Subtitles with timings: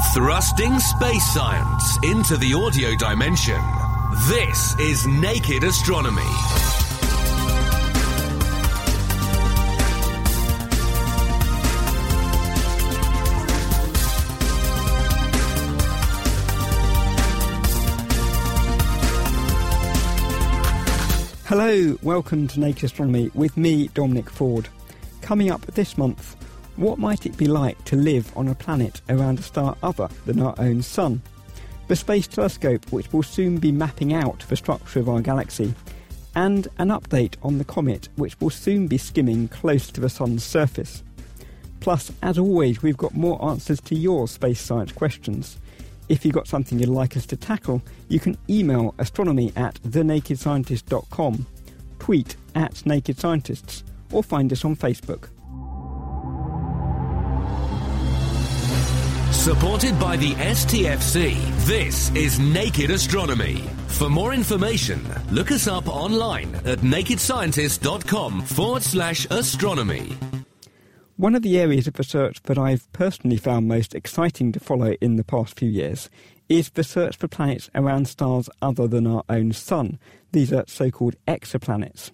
[0.00, 3.60] Thrusting space science into the audio dimension.
[4.28, 6.22] This is Naked Astronomy.
[21.44, 24.68] Hello, welcome to Naked Astronomy with me, Dominic Ford.
[25.22, 26.36] Coming up this month,
[26.78, 30.40] what might it be like to live on a planet around a star other than
[30.40, 31.20] our own Sun?
[31.88, 35.74] The Space Telescope, which will soon be mapping out the structure of our galaxy,
[36.36, 40.44] and an update on the comet, which will soon be skimming close to the Sun's
[40.44, 41.02] surface.
[41.80, 45.58] Plus, as always, we've got more answers to your space science questions.
[46.08, 51.46] If you've got something you'd like us to tackle, you can email astronomy at thenakedscientist.com,
[51.98, 55.28] tweet at Naked Scientists, or find us on Facebook.
[59.38, 63.58] Supported by the STFC, this is Naked Astronomy.
[63.86, 65.00] For more information,
[65.30, 70.12] look us up online at nakedscientist.com forward slash astronomy.
[71.16, 75.14] One of the areas of research that I've personally found most exciting to follow in
[75.14, 76.10] the past few years
[76.48, 80.00] is the search for planets around stars other than our own Sun.
[80.32, 82.10] These are so called exoplanets.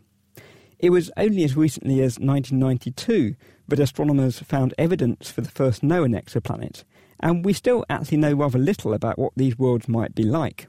[0.78, 3.34] It was only as recently as 1992
[3.69, 6.84] that astronomers found evidence for the first known exoplanet,
[7.25, 10.69] and we still actually know rather little about what these worlds might be like.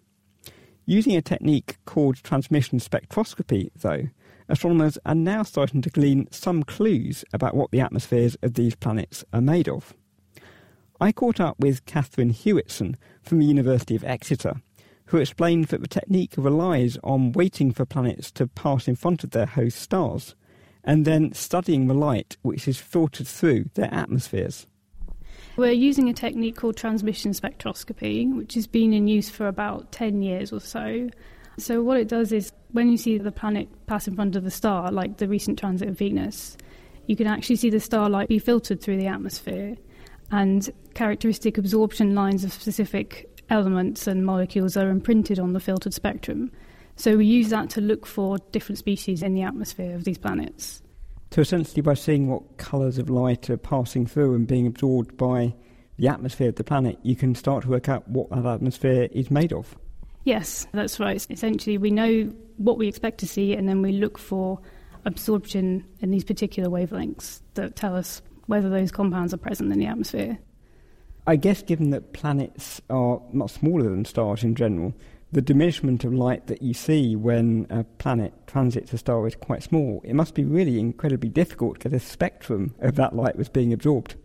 [0.85, 4.07] Using a technique called transmission spectroscopy, though,
[4.47, 9.25] astronomers are now starting to glean some clues about what the atmospheres of these planets
[9.33, 9.93] are made of.
[11.01, 14.61] I caught up with Catherine Huitson from the University of Exeter,
[15.07, 19.31] who explained that the technique relies on waiting for planets to pass in front of
[19.31, 20.35] their host stars,
[20.85, 24.67] and then studying the light which is filtered through their atmospheres.
[25.57, 30.21] We're using a technique called transmission spectroscopy, which has been in use for about 10
[30.21, 31.09] years or so.
[31.57, 34.51] So, what it does is when you see the planet pass in front of the
[34.51, 36.57] star, like the recent transit of Venus,
[37.07, 39.77] you can actually see the starlight be filtered through the atmosphere,
[40.29, 46.51] and characteristic absorption lines of specific elements and molecules are imprinted on the filtered spectrum.
[46.97, 50.81] So, we use that to look for different species in the atmosphere of these planets.
[51.31, 55.53] So, essentially, by seeing what colours of light are passing through and being absorbed by
[55.97, 59.31] the atmosphere of the planet, you can start to work out what that atmosphere is
[59.31, 59.75] made of.
[60.23, 61.25] Yes, that's right.
[61.29, 64.59] Essentially, we know what we expect to see, and then we look for
[65.05, 69.85] absorption in these particular wavelengths that tell us whether those compounds are present in the
[69.85, 70.37] atmosphere.
[71.27, 74.93] I guess, given that planets are much smaller than stars in general,
[75.31, 79.63] the diminishment of light that you see when a planet transits a star is quite
[79.63, 80.01] small.
[80.03, 83.73] It must be really incredibly difficult to get a spectrum of that light was being
[83.73, 84.15] absorbed.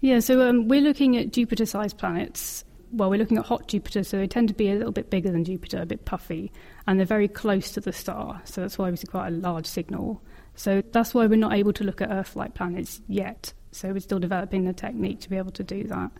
[0.00, 4.02] Yeah, so um, we're looking at Jupiter sized planets well, we're looking at hot Jupiter,
[4.02, 6.50] so they tend to be a little bit bigger than Jupiter, a bit puffy,
[6.86, 9.66] and they're very close to the star, so that's why we see quite a large
[9.66, 10.22] signal.
[10.54, 13.52] So that's why we're not able to look at Earth like planets yet.
[13.70, 16.10] So we're still developing the technique to be able to do that.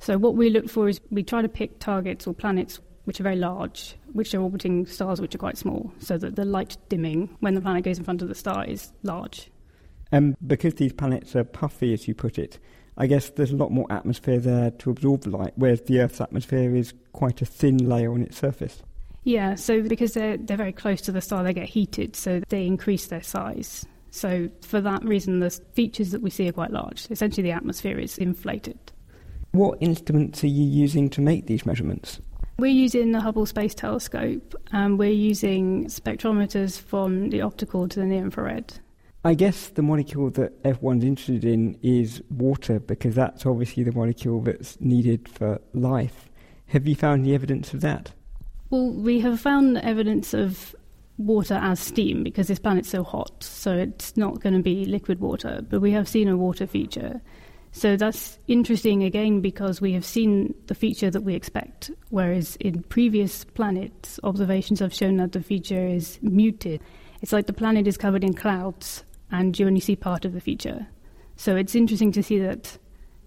[0.00, 3.22] So what we look for is we try to pick targets or planets which are
[3.22, 7.34] very large, which are orbiting stars which are quite small, so that the light dimming
[7.40, 9.48] when the planet goes in front of the star is large.
[10.12, 12.58] And um, because these planets are puffy, as you put it,
[12.96, 16.20] I guess there's a lot more atmosphere there to absorb the light, whereas the Earth's
[16.20, 18.82] atmosphere is quite a thin layer on its surface.
[19.24, 22.66] Yeah, so because they're, they're very close to the star, they get heated, so they
[22.66, 23.84] increase their size.
[24.10, 27.06] So for that reason, the features that we see are quite large.
[27.10, 28.78] Essentially, the atmosphere is inflated.
[29.52, 32.20] What instruments are you using to make these measurements?
[32.58, 38.06] We're using the Hubble Space Telescope, and we're using spectrometers from the optical to the
[38.06, 38.72] near infrared.
[39.24, 44.40] I guess the molecule that everyone's interested in is water because that's obviously the molecule
[44.40, 46.30] that's needed for life.
[46.68, 48.12] Have you found any evidence of that?
[48.70, 50.74] Well, we have found evidence of
[51.18, 55.20] water as steam because this planet's so hot, so it's not going to be liquid
[55.20, 57.20] water, but we have seen a water feature.
[57.72, 62.82] So that's interesting again because we have seen the feature that we expect, whereas in
[62.84, 66.80] previous planets, observations have shown that the feature is muted.
[67.20, 70.40] It's like the planet is covered in clouds and you only see part of the
[70.40, 70.86] feature.
[71.36, 72.78] So it's interesting to see that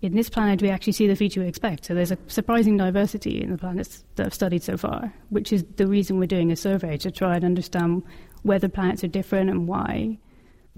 [0.02, 1.86] in this planet we actually see the feature we expect.
[1.86, 5.64] So there's a surprising diversity in the planets that I've studied so far, which is
[5.76, 8.04] the reason we're doing a survey to try and understand
[8.44, 10.18] whether planets are different and why.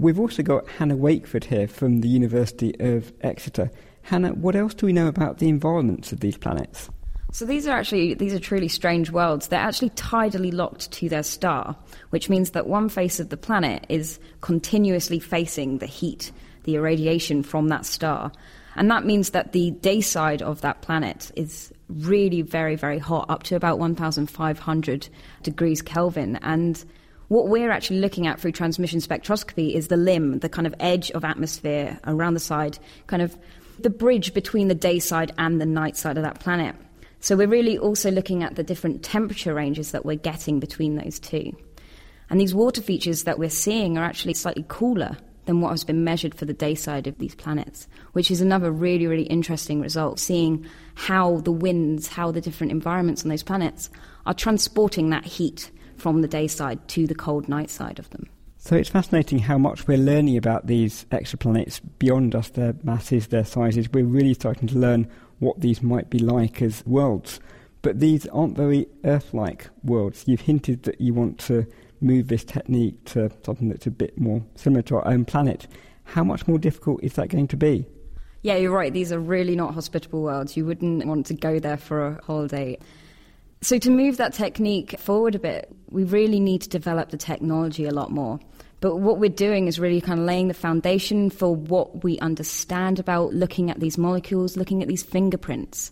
[0.02, 3.70] We've also got Hannah Wakeford here from the University of Exeter.
[4.02, 6.90] Hannah, what else do we know about the environments of these planets?
[7.32, 9.50] So these are actually these are truly strange worlds.
[9.50, 11.76] They're actually tidally locked to their star,
[12.10, 16.32] which means that one face of the planet is continuously facing the heat,
[16.64, 18.32] the irradiation from that star.
[18.76, 23.30] And that means that the day side of that planet is really very, very hot,
[23.30, 25.10] up to about 1,500
[25.44, 26.38] degrees Kelvin.
[26.38, 26.84] And
[27.32, 31.10] what we're actually looking at through transmission spectroscopy is the limb, the kind of edge
[31.12, 33.38] of atmosphere around the side, kind of
[33.80, 36.76] the bridge between the day side and the night side of that planet.
[37.22, 41.20] So we're really also looking at the different temperature ranges that we're getting between those
[41.20, 41.56] two.
[42.30, 46.04] And these water features that we're seeing are actually slightly cooler than what has been
[46.04, 50.20] measured for the day side of these planets, which is another really, really interesting result,
[50.20, 53.90] seeing how the winds, how the different environments on those planets
[54.26, 55.72] are transporting that heat
[56.02, 58.28] from the day side to the cold night side of them.
[58.58, 63.46] So it's fascinating how much we're learning about these exoplanets beyond us, their masses, their
[63.46, 63.92] sizes.
[63.92, 65.08] We're really starting to learn
[65.40, 67.40] what these might be like as worlds.
[67.82, 70.24] But these aren't very Earth like worlds.
[70.28, 71.66] You've hinted that you want to
[72.02, 75.68] move this technique to something that's a bit more similar to our own planet.
[76.04, 77.86] How much more difficult is that going to be?
[78.44, 78.92] Yeah, you're right.
[78.92, 80.58] These are really not hospitable worlds.
[80.58, 82.80] You wouldn't want to go there for a holiday.
[83.64, 87.86] So, to move that technique forward a bit, we really need to develop the technology
[87.86, 88.40] a lot more.
[88.80, 92.98] But what we're doing is really kind of laying the foundation for what we understand
[92.98, 95.92] about looking at these molecules, looking at these fingerprints.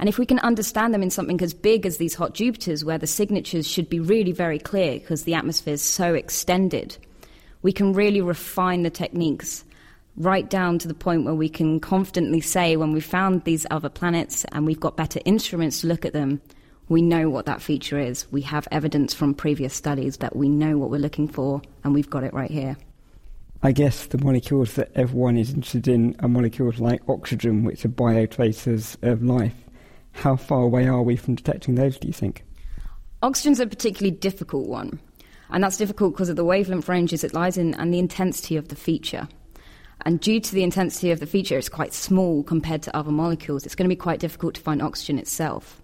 [0.00, 2.98] And if we can understand them in something as big as these hot Jupiters, where
[2.98, 6.98] the signatures should be really very clear because the atmosphere is so extended,
[7.62, 9.64] we can really refine the techniques
[10.16, 13.88] right down to the point where we can confidently say when we've found these other
[13.88, 16.40] planets and we've got better instruments to look at them,
[16.88, 18.30] we know what that feature is.
[18.30, 22.10] We have evidence from previous studies that we know what we're looking for, and we've
[22.10, 22.76] got it right here.
[23.62, 27.88] I guess the molecules that everyone is interested in are molecules like oxygen, which are
[27.88, 29.54] biotracers of life.
[30.12, 32.44] How far away are we from detecting those, do you think?
[33.22, 35.00] Oxygen's a particularly difficult one.
[35.50, 38.68] And that's difficult because of the wavelength ranges it lies in and the intensity of
[38.68, 39.28] the feature.
[40.02, 43.64] And due to the intensity of the feature, it's quite small compared to other molecules.
[43.64, 45.80] It's going to be quite difficult to find oxygen itself.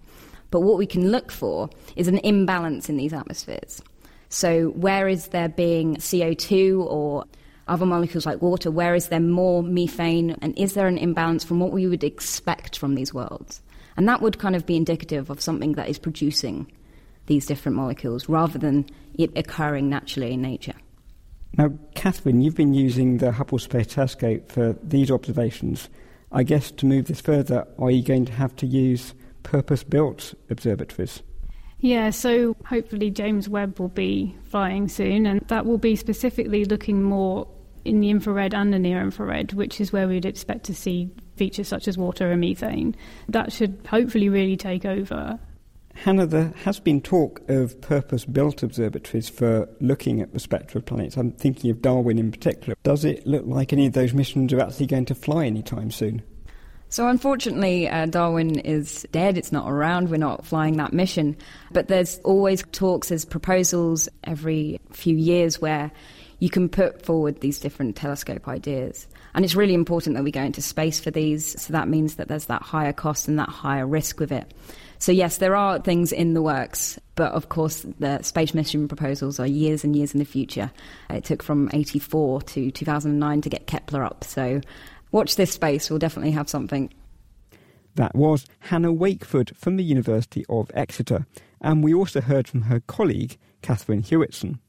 [0.51, 3.81] But what we can look for is an imbalance in these atmospheres.
[4.29, 7.25] So, where is there being CO2 or
[7.67, 8.69] other molecules like water?
[8.69, 10.37] Where is there more methane?
[10.41, 13.61] And is there an imbalance from what we would expect from these worlds?
[13.97, 16.71] And that would kind of be indicative of something that is producing
[17.25, 18.85] these different molecules rather than
[19.17, 20.73] it occurring naturally in nature.
[21.57, 25.89] Now, Catherine, you've been using the Hubble Space Telescope for these observations.
[26.31, 29.13] I guess to move this further, are you going to have to use
[29.43, 31.21] purpose built observatories?
[31.79, 37.01] Yeah, so hopefully James Webb will be flying soon, and that will be specifically looking
[37.01, 37.47] more
[37.83, 41.67] in the infrared and the near infrared, which is where we'd expect to see features
[41.67, 42.95] such as water and methane.
[43.29, 45.39] That should hopefully really take over.
[45.95, 50.85] Hannah, there has been talk of purpose built observatories for looking at the spectra of
[50.85, 51.17] planets.
[51.17, 52.75] I'm thinking of Darwin in particular.
[52.83, 56.21] Does it look like any of those missions are actually going to fly anytime soon?
[56.91, 59.37] So, unfortunately, uh, Darwin is dead.
[59.37, 60.09] It's not around.
[60.09, 61.37] We're not flying that mission.
[61.71, 65.89] But there's always talks, there's proposals every few years where
[66.39, 69.07] you can put forward these different telescope ideas.
[69.33, 72.27] And it's really important that we go into space for these, so that means that
[72.27, 74.53] there's that higher cost and that higher risk with it.
[74.99, 79.39] So, yes, there are things in the works, but of course, the space mission proposals
[79.39, 80.71] are years and years in the future.
[81.09, 84.59] It took from 84 to 2009 to get Kepler up, so
[85.11, 86.91] watch this space, we'll definitely have something.
[87.95, 91.25] That was Hannah Wakeford from the University of Exeter,
[91.59, 94.59] and we also heard from her colleague, Catherine Huitson.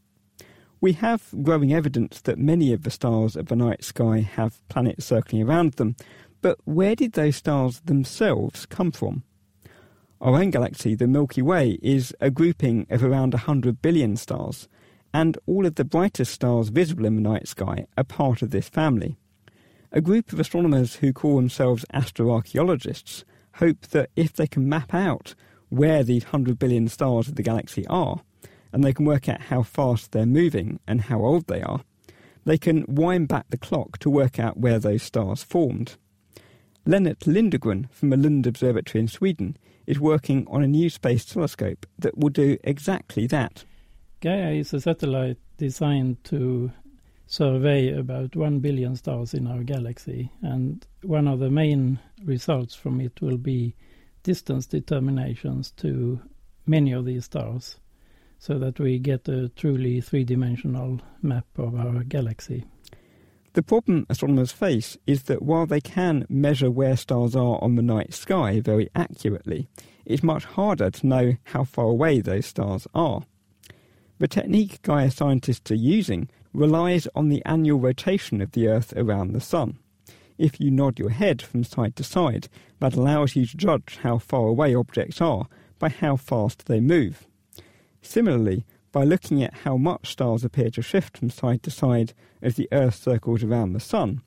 [0.80, 5.04] We have growing evidence that many of the stars of the night sky have planets
[5.04, 5.94] circling around them,
[6.40, 9.22] but where did those stars themselves come from?
[10.20, 14.68] Our own galaxy, the Milky Way, is a grouping of around 100 billion stars,
[15.14, 18.68] and all of the brightest stars visible in the night sky are part of this
[18.68, 19.16] family.
[19.94, 23.24] A group of astronomers who call themselves astroarchaeologists
[23.56, 25.34] hope that if they can map out
[25.68, 28.22] where these 100 billion stars of the galaxy are,
[28.72, 31.82] and they can work out how fast they're moving and how old they are,
[32.46, 35.96] they can wind back the clock to work out where those stars formed.
[36.86, 41.86] Lennart Lindegren from the Lund Observatory in Sweden is working on a new space telescope
[41.98, 43.66] that will do exactly that.
[44.20, 46.72] Gaia is a satellite designed to
[47.32, 53.00] survey about 1 billion stars in our galaxy, and one of the main results from
[53.00, 53.74] it will be
[54.22, 56.20] distance determinations to
[56.66, 57.76] many of these stars
[58.38, 62.66] so that we get a truly three dimensional map of our galaxy.
[63.54, 67.82] The problem astronomers face is that while they can measure where stars are on the
[67.82, 69.68] night sky very accurately,
[70.04, 73.22] it's much harder to know how far away those stars are.
[74.18, 79.32] The technique Gaia scientists are using relies on the annual rotation of the Earth around
[79.32, 79.78] the Sun.
[80.38, 82.48] If you nod your head from side to side,
[82.80, 85.46] that allows you to judge how far away objects are
[85.78, 87.26] by how fast they move.
[88.00, 92.56] Similarly, by looking at how much stars appear to shift from side to side as
[92.56, 94.20] the Earth circles around the Sun,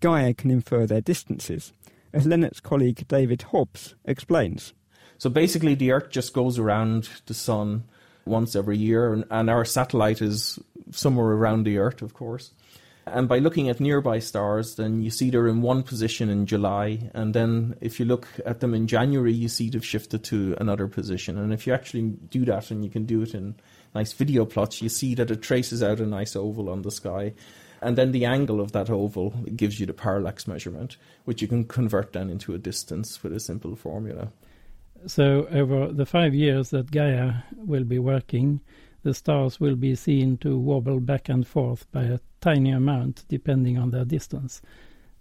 [0.00, 1.72] Gaia can infer their distances,
[2.12, 4.72] as Lennart's colleague David Hobbs explains.
[5.18, 7.84] So basically, the Earth just goes around the Sun
[8.26, 10.58] once every year, and, our satellite is
[10.90, 12.52] somewhere around the Earth, of course.
[13.06, 17.10] And by looking at nearby stars, then you see they're in one position in July,
[17.14, 20.88] and then if you look at them in January, you see they've shifted to another
[20.88, 21.38] position.
[21.38, 23.54] And if you actually do that, and you can do it in
[23.94, 27.34] nice video plots, you see that it traces out a nice oval on the sky.
[27.80, 31.64] And then the angle of that oval gives you the parallax measurement, which you can
[31.64, 34.32] convert then into a distance with a simple formula.
[35.06, 38.60] So, over the five years that Gaia will be working,
[39.02, 43.78] the stars will be seen to wobble back and forth by a tiny amount depending
[43.78, 44.62] on their distance.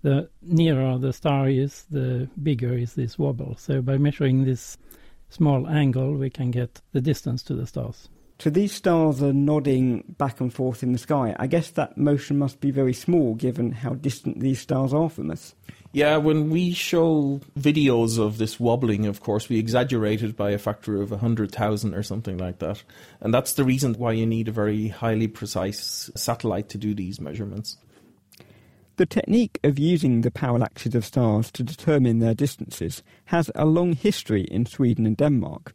[0.02, 3.56] The nearer the star is, the bigger is this wobble.
[3.58, 4.78] So, by measuring this
[5.30, 8.10] small angle, we can get the distance to the stars.
[8.38, 11.36] So these stars are nodding back and forth in the sky.
[11.40, 15.32] I guess that motion must be very small given how distant these stars are from
[15.32, 15.56] us.
[15.94, 20.58] Yeah, when we show videos of this wobbling, of course, we exaggerate it by a
[20.58, 22.84] factor of 100,000 or something like that.
[23.22, 27.22] And that's the reason why you need a very highly precise satellite to do these
[27.22, 27.78] measurements.
[28.98, 33.94] The technique of using the parallaxes of stars to determine their distances has a long
[33.94, 35.74] history in Sweden and Denmark.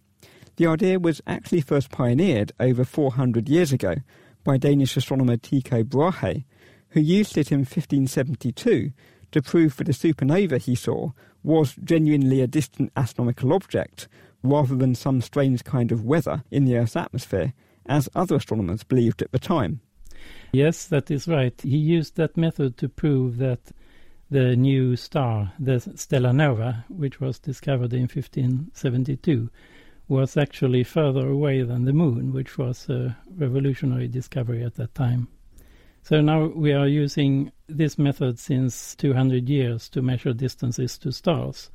[0.60, 3.94] The idea was actually first pioneered over 400 years ago
[4.44, 6.44] by Danish astronomer Tycho Brahe,
[6.90, 8.92] who used it in 1572
[9.32, 11.12] to prove that the supernova he saw
[11.42, 14.06] was genuinely a distant astronomical object
[14.42, 17.54] rather than some strange kind of weather in the Earth's atmosphere,
[17.86, 19.80] as other astronomers believed at the time.
[20.52, 21.58] Yes, that is right.
[21.62, 23.72] He used that method to prove that
[24.30, 29.48] the new star, the Stella Nova, which was discovered in 1572,
[30.10, 35.28] was actually further away than the moon, which was a revolutionary discovery at that time.
[36.02, 41.70] So now we are using this method since 200 years to measure distances to stars,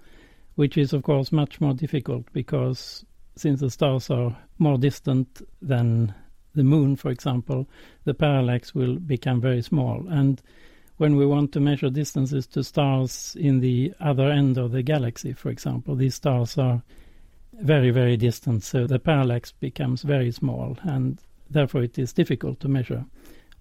[0.55, 3.05] which is of course much more difficult because
[3.37, 6.13] since the stars are more distant than
[6.55, 7.69] the moon, for example,
[8.03, 10.05] the parallax will become very small.
[10.09, 10.41] And
[10.97, 15.31] when we want to measure distances to stars in the other end of the galaxy,
[15.31, 16.83] for example, these stars are
[17.61, 21.19] very, very distant, so the parallax becomes very small, and
[21.49, 23.05] therefore it is difficult to measure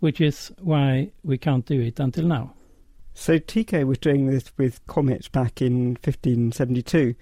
[0.05, 2.53] which is why we can't do it until now.
[3.15, 7.15] So Tycho was doing this with comets back in 1572.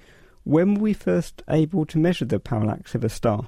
[0.43, 3.47] When were we first able to measure the parallax of a star?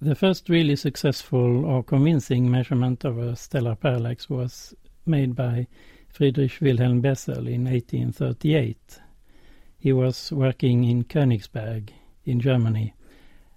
[0.00, 5.66] The first really successful or convincing measurement of a stellar parallax was made by
[6.08, 9.00] Friedrich Wilhelm Bessel in 1838.
[9.76, 11.88] He was working in Königsberg
[12.26, 12.92] in Germany,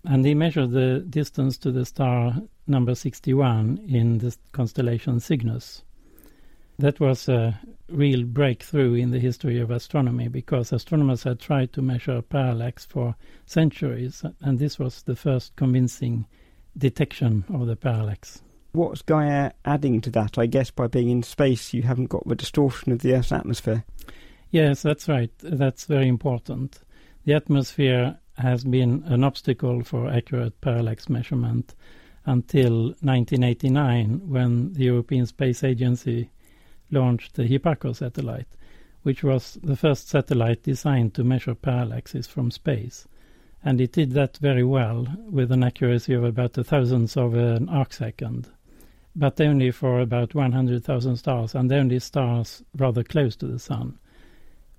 [0.05, 2.35] and he measured the distance to the star
[2.67, 5.83] number 61 in the constellation Cygnus.
[6.77, 7.59] That was a
[7.89, 13.15] real breakthrough in the history of astronomy because astronomers had tried to measure parallax for
[13.45, 16.25] centuries, and this was the first convincing
[16.77, 18.41] detection of the parallax.
[18.71, 20.37] What's Gaia adding to that?
[20.37, 23.83] I guess by being in space, you haven't got the distortion of the Earth's atmosphere.
[24.51, 25.31] Yes, that's right.
[25.39, 26.79] That's very important.
[27.25, 31.75] The atmosphere has been an obstacle for accurate parallax measurement
[32.25, 36.29] until 1989 when the European Space Agency
[36.91, 38.47] launched the Hipparcos satellite,
[39.03, 43.07] which was the first satellite designed to measure parallaxes from space.
[43.63, 47.67] And it did that very well with an accuracy of about a thousandth of an
[47.67, 48.45] arcsecond,
[49.15, 53.99] but only for about 100,000 stars, and only stars rather close to the Sun.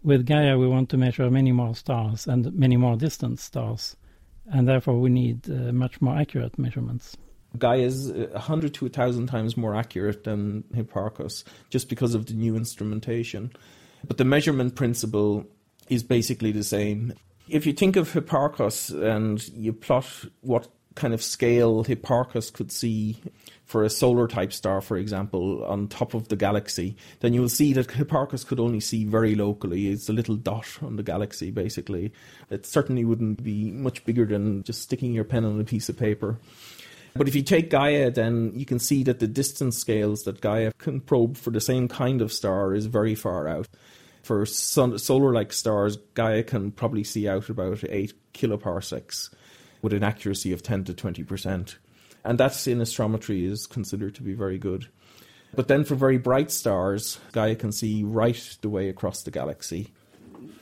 [0.02, 3.97] With Gaia, we want to measure many more stars and many more distant stars,
[4.50, 7.16] and therefore we need uh, much more accurate measurements.
[7.59, 12.57] Gaia is 100 to 1,000 times more accurate than Hipparcos just because of the new
[12.57, 13.52] instrumentation.
[14.07, 15.45] But the measurement principle
[15.88, 17.12] is basically the same.
[17.49, 20.07] If you think of Hipparcos and you plot
[20.40, 23.19] what kind of scale Hipparcos could see
[23.70, 27.48] for a solar type star, for example, on top of the galaxy, then you will
[27.48, 29.86] see that Hipparcos could only see very locally.
[29.86, 32.12] It's a little dot on the galaxy, basically.
[32.50, 35.96] It certainly wouldn't be much bigger than just sticking your pen on a piece of
[35.96, 36.40] paper.
[37.14, 40.72] But if you take Gaia, then you can see that the distance scales that Gaia
[40.78, 43.68] can probe for the same kind of star is very far out.
[44.24, 49.32] For solar like stars, Gaia can probably see out about 8 kiloparsecs
[49.80, 51.76] with an accuracy of 10 to 20%
[52.24, 54.88] and that's in astrometry is considered to be very good.
[55.54, 59.92] But then for very bright stars, Gaia can see right the way across the galaxy.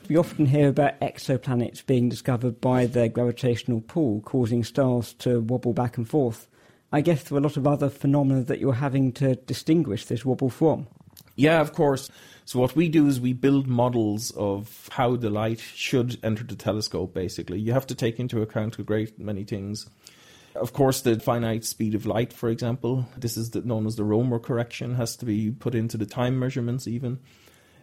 [0.09, 5.73] We often hear about exoplanets being discovered by their gravitational pull, causing stars to wobble
[5.73, 6.47] back and forth.
[6.91, 10.25] I guess there are a lot of other phenomena that you're having to distinguish this
[10.25, 10.87] wobble from.
[11.35, 12.09] Yeah, of course.
[12.45, 16.55] So what we do is we build models of how the light should enter the
[16.55, 17.13] telescope.
[17.13, 19.87] Basically, you have to take into account a great many things.
[20.59, 24.03] Of course, the finite speed of light, for example, this is the, known as the
[24.03, 27.19] Romer correction, has to be put into the time measurements even.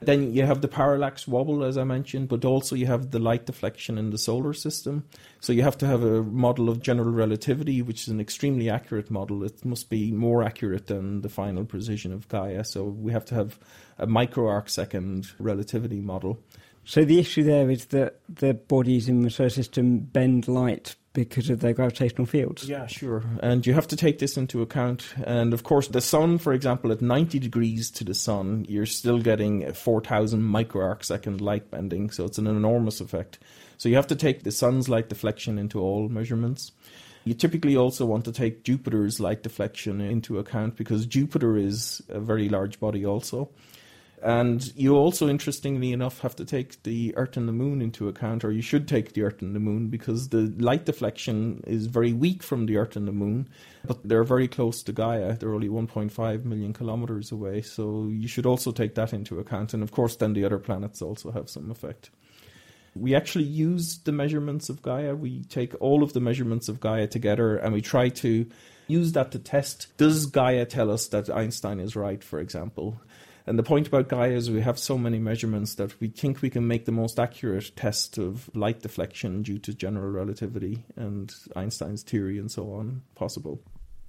[0.01, 3.47] Then you have the parallax wobble, as I mentioned, but also you have the light
[3.47, 5.05] deflection in the solar system.
[5.41, 9.11] So you have to have a model of general relativity, which is an extremely accurate
[9.11, 9.43] model.
[9.43, 12.65] It must be more accurate than the final precision of Gaia.
[12.65, 13.59] So we have to have
[13.99, 16.41] a micro arc second relativity model.
[16.85, 20.95] So the issue there is that the bodies in the solar system bend light
[21.25, 22.69] because of their gravitational fields.
[22.69, 23.25] Yeah, sure.
[23.43, 25.15] And you have to take this into account.
[25.25, 29.19] And of course, the sun, for example, at 90 degrees to the sun, you're still
[29.19, 32.11] getting 4,000 microarc second light bending.
[32.11, 33.39] So it's an enormous effect.
[33.79, 36.73] So you have to take the sun's light deflection into all measurements.
[37.25, 42.21] You typically also want to take Jupiter's light deflection into account because Jupiter is a
[42.21, 43.51] very large body also.
[44.23, 48.45] And you also, interestingly enough, have to take the Earth and the Moon into account,
[48.45, 52.13] or you should take the Earth and the Moon, because the light deflection is very
[52.13, 53.49] weak from the Earth and the Moon,
[53.85, 55.37] but they're very close to Gaia.
[55.37, 59.75] They're only 1.5 million kilometers away, so you should also take that into account.
[59.75, 62.11] And of course, then the other planets also have some effect.
[62.95, 65.15] We actually use the measurements of Gaia.
[65.15, 68.47] We take all of the measurements of Gaia together and we try to
[68.89, 73.01] use that to test does Gaia tell us that Einstein is right, for example?
[73.47, 76.51] And the point about Gaia is we have so many measurements that we think we
[76.51, 82.03] can make the most accurate test of light deflection due to general relativity and Einstein's
[82.03, 83.61] theory and so on possible.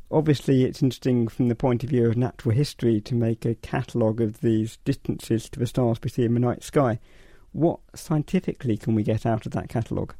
[0.10, 4.22] Obviously, it's interesting from the point of view of natural history to make a catalogue
[4.22, 6.98] of these distances to the stars we see in the night sky.
[7.52, 10.16] What scientifically can we get out of that catalogue?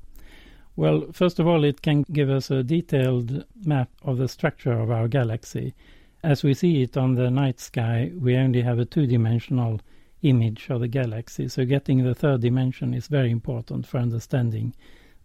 [0.76, 4.92] Well, first of all, it can give us a detailed map of the structure of
[4.92, 5.74] our galaxy
[6.28, 9.80] as we see it on the night sky, we only have a two-dimensional
[10.24, 14.76] image of the galaxy, so getting the third dimension is very important for understanding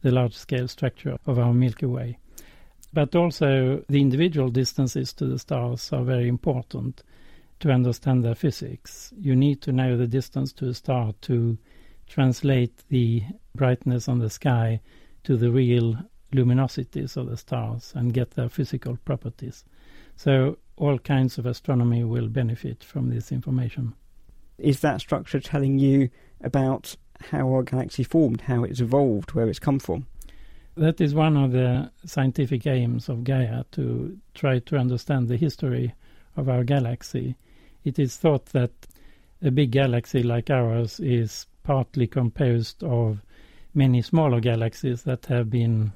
[0.03, 2.19] the large-scale structure of our Milky Way.
[2.93, 7.03] But also the individual distances to the stars are very important
[7.59, 9.13] to understand their physics.
[9.19, 11.59] You need to know the distance to a star to
[12.07, 13.25] translate the
[13.57, 14.81] brightness on the sky
[15.25, 15.97] to the real
[16.33, 19.65] luminosities of the stars and get their physical properties.
[20.17, 23.95] So all kinds of astronomy will benefit from this information.
[24.59, 26.11] Is that structure telling you
[26.43, 30.07] about how our galaxy formed, how it's evolved, where it's come from?
[30.75, 35.95] That is one of the scientific aims of Gaia to try to understand the history
[36.37, 37.37] of our galaxy.
[37.85, 38.73] It is thought that
[39.41, 43.23] a big galaxy like ours is partly composed of
[43.73, 45.93] many smaller galaxies that have been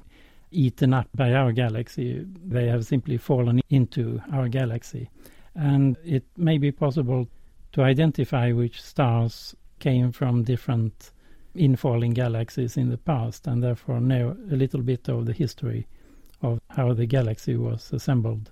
[0.51, 2.25] eaten up by our galaxy.
[2.45, 5.09] They have simply fallen into our galaxy.
[5.55, 7.27] And it may be possible
[7.73, 11.11] to identify which stars came from different
[11.55, 15.87] infalling galaxies in the past and therefore know a little bit of the history
[16.41, 18.51] of how the galaxy was assembled.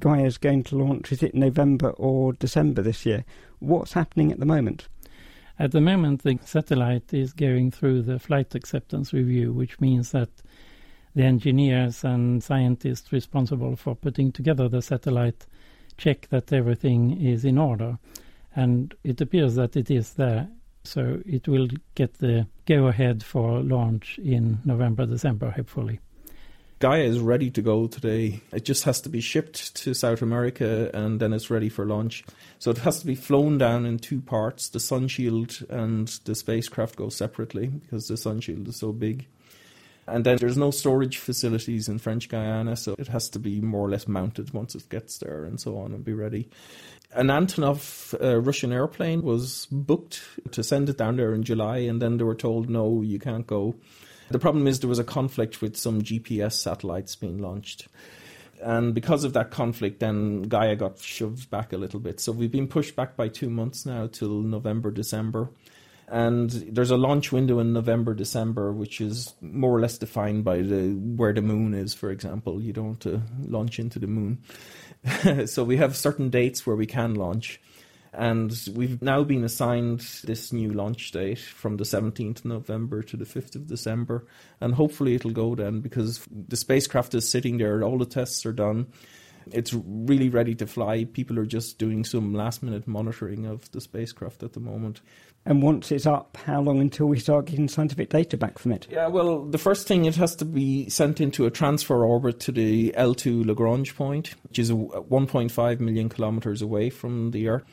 [0.00, 3.24] Gaia is going to launch, is it November or December this year?
[3.60, 4.88] What's happening at the moment?
[5.58, 10.30] At the moment, the satellite is going through the flight acceptance review, which means that
[11.14, 15.46] the engineers and scientists responsible for putting together the satellite
[15.96, 17.98] check that everything is in order.
[18.56, 20.48] And it appears that it is there.
[20.84, 26.00] So it will get the go ahead for launch in November, December, hopefully.
[26.80, 28.42] Gaia is ready to go today.
[28.52, 32.24] It just has to be shipped to South America and then it's ready for launch.
[32.58, 34.68] So it has to be flown down in two parts.
[34.68, 39.26] The sun shield and the spacecraft go separately because the sun shield is so big.
[40.06, 43.86] And then there's no storage facilities in French Guiana, so it has to be more
[43.86, 46.48] or less mounted once it gets there and so on and be ready.
[47.12, 52.02] An Antonov uh, Russian airplane was booked to send it down there in July, and
[52.02, 53.76] then they were told, no, you can't go.
[54.30, 57.88] The problem is there was a conflict with some GPS satellites being launched.
[58.62, 62.18] And because of that conflict, then Gaia got shoved back a little bit.
[62.18, 65.50] So we've been pushed back by two months now till November, December.
[66.08, 70.58] And there's a launch window in November, December, which is more or less defined by
[70.58, 72.60] the where the moon is, for example.
[72.60, 74.42] You don't want to launch into the moon.
[75.46, 77.60] so we have certain dates where we can launch.
[78.12, 83.16] And we've now been assigned this new launch date from the 17th of November to
[83.16, 84.26] the 5th of December.
[84.60, 88.52] And hopefully it'll go then because the spacecraft is sitting there, all the tests are
[88.52, 88.86] done.
[89.52, 91.04] It's really ready to fly.
[91.04, 95.00] People are just doing some last minute monitoring of the spacecraft at the moment.
[95.46, 98.86] And once it's up, how long until we start getting scientific data back from it?
[98.90, 102.52] Yeah, well, the first thing it has to be sent into a transfer orbit to
[102.52, 107.64] the L2 Lagrange point, which is 1.5 million kilometers away from the Earth.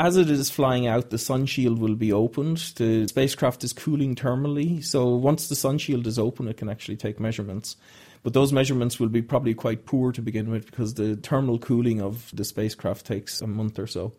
[0.00, 2.58] As it is flying out, the sun shield will be opened.
[2.76, 6.96] The spacecraft is cooling thermally, so once the sun shield is open, it can actually
[6.96, 7.76] take measurements.
[8.22, 12.00] But those measurements will be probably quite poor to begin with because the thermal cooling
[12.00, 14.12] of the spacecraft takes a month or so.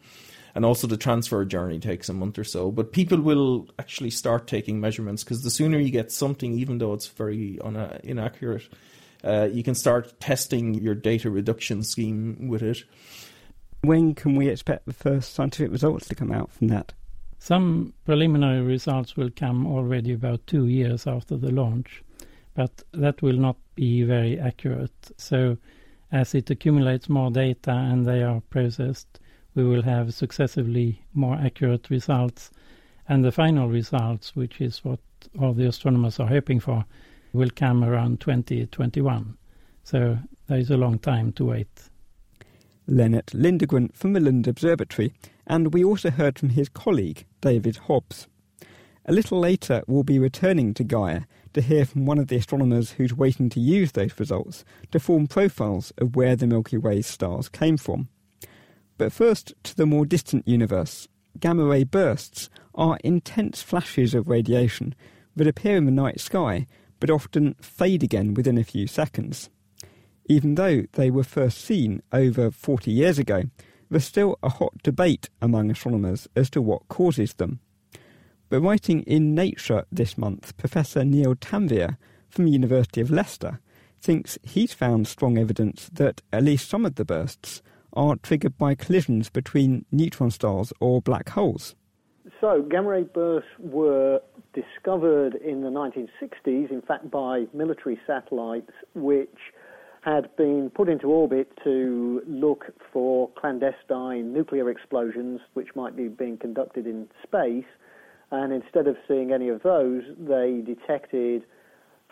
[0.56, 2.72] And also the transfer journey takes a month or so.
[2.72, 6.94] But people will actually start taking measurements because the sooner you get something, even though
[6.94, 8.68] it's very una- inaccurate,
[9.24, 12.84] uh, you can start testing your data reduction scheme with it.
[13.82, 16.94] When can we expect the first scientific results to come out from that?
[17.38, 22.04] Some preliminary results will come already about two years after the launch,
[22.54, 25.12] but that will not be very accurate.
[25.18, 25.58] So,
[26.12, 29.20] as it accumulates more data and they are processed,
[29.56, 32.52] we will have successively more accurate results.
[33.08, 35.00] And the final results, which is what
[35.40, 36.86] all the astronomers are hoping for,
[37.34, 39.38] will come around 2021.
[39.84, 41.90] So, there is a long time to wait.
[42.88, 45.14] Lennart Lindegren from the Lund Observatory,
[45.46, 48.28] and we also heard from his colleague, David Hobbs.
[49.06, 51.22] A little later, we'll be returning to Gaia
[51.54, 55.28] to hear from one of the astronomers who's waiting to use those results to form
[55.28, 58.10] profiles of where the Milky Way's stars came from.
[58.98, 61.08] But first, to the more distant universe.
[61.40, 64.96] Gamma ray bursts are intense flashes of radiation
[65.36, 66.68] that appear in the night sky
[67.00, 69.50] but often fade again within a few seconds
[70.30, 73.44] even though they were first seen over 40 years ago,
[73.90, 77.60] there's still a hot debate among astronomers as to what causes them.
[78.50, 81.98] But writing in Nature this month, Professor Neil Tanvir
[82.30, 83.60] from the University of Leicester
[84.02, 87.62] thinks he's found strong evidence that at least some of the bursts
[87.94, 91.76] are triggered by collisions between neutron stars or black holes.
[92.42, 94.20] So, gamma ray bursts were
[94.54, 99.38] discovered in the 1960s, in fact, by military satellites, which
[100.02, 106.38] had been put into orbit to look for clandestine nuclear explosions which might be being
[106.38, 107.66] conducted in space.
[108.32, 111.44] And instead of seeing any of those, they detected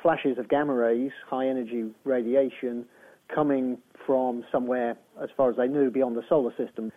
[0.01, 2.85] flashes of gamma rays, high energy radiation,
[3.33, 6.91] coming from somewhere, as far as they knew, beyond the solar system.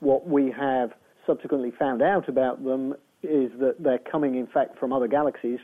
[0.00, 0.92] What we have
[1.26, 5.60] subsequently found out about them is that they're coming, in fact, from other galaxies.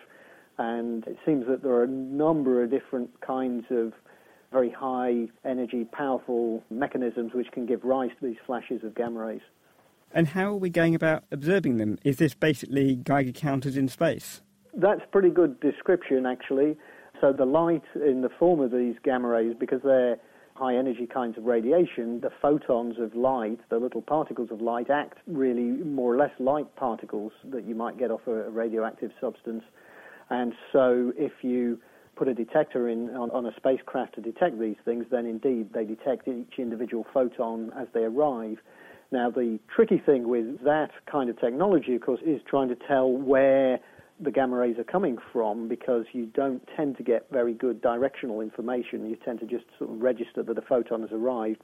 [0.58, 3.92] And it seems that there are a number of different kinds of
[4.52, 9.40] very high energy, powerful mechanisms which can give rise to these flashes of gamma rays.
[10.12, 11.98] And how are we going about observing them?
[12.04, 14.40] Is this basically Geiger counters in space?
[14.74, 16.76] That's pretty good description, actually.
[17.20, 20.16] So the light in the form of these gamma rays, because they're
[20.54, 25.18] high energy kinds of radiation, the photons of light, the little particles of light, act
[25.26, 29.62] really more or less like particles that you might get off a radioactive substance.
[30.28, 31.78] And so if you
[32.16, 35.84] put a detector in on, on, a spacecraft to detect these things, then indeed they
[35.84, 38.58] detect each individual photon as they arrive.
[39.12, 43.10] Now, the tricky thing with that kind of technology, of course, is trying to tell
[43.10, 43.80] where
[44.20, 48.40] the gamma rays are coming from because you don't tend to get very good directional
[48.40, 49.08] information.
[49.08, 51.62] You tend to just sort of register that a photon has arrived.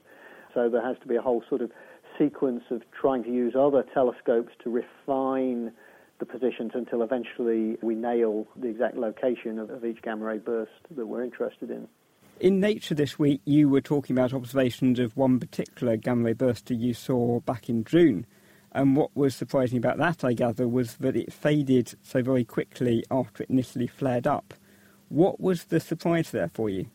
[0.53, 1.71] So there has to be a whole sort of
[2.17, 5.71] sequence of trying to use other telescopes to refine
[6.19, 10.71] the positions until eventually we nail the exact location of, of each gamma ray burst
[10.95, 11.87] that we're interested in.
[12.39, 16.67] In Nature this week, you were talking about observations of one particular gamma ray burst
[16.67, 18.27] that you saw back in June.
[18.73, 23.03] And what was surprising about that, I gather, was that it faded so very quickly
[23.09, 24.53] after it initially flared up.
[25.09, 26.85] What was the surprise there for you?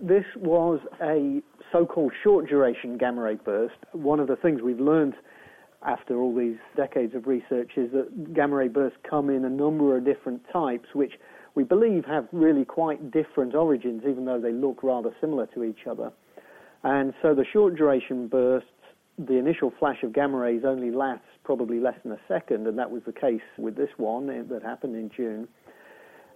[0.00, 3.74] This was a so called short duration gamma ray burst.
[3.90, 5.14] One of the things we've learned
[5.84, 9.96] after all these decades of research is that gamma ray bursts come in a number
[9.96, 11.14] of different types, which
[11.54, 15.86] we believe have really quite different origins, even though they look rather similar to each
[15.88, 16.12] other.
[16.84, 18.68] And so the short duration bursts,
[19.18, 22.90] the initial flash of gamma rays only lasts probably less than a second, and that
[22.90, 25.46] was the case with this one eh, that happened in June.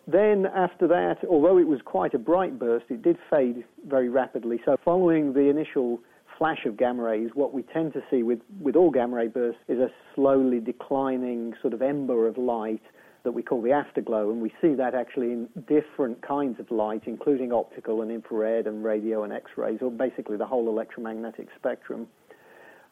[0.07, 4.61] Then, after that, although it was quite a bright burst, it did fade very rapidly.
[4.64, 5.98] So, following the initial
[6.38, 9.61] flash of gamma rays, what we tend to see with, with all gamma ray bursts
[9.66, 12.83] is a slowly declining sort of ember of light
[13.27, 17.03] that we call the afterglow, and we see that actually in different kinds of light,
[17.07, 22.07] including optical and infrared and radio and X-rays, or basically the whole electromagnetic spectrum.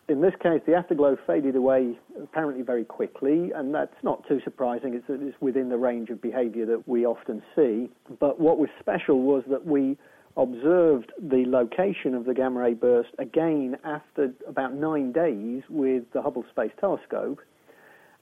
[0.09, 4.93] In this case, the afterglow faded away apparently very quickly, and that's not too surprising.
[4.95, 7.89] It's, it's within the range of behavior that we often see.
[8.19, 9.97] But what was special was that we
[10.37, 16.21] observed the location of the gamma ray burst again after about nine days with the
[16.21, 17.39] Hubble Space Telescope.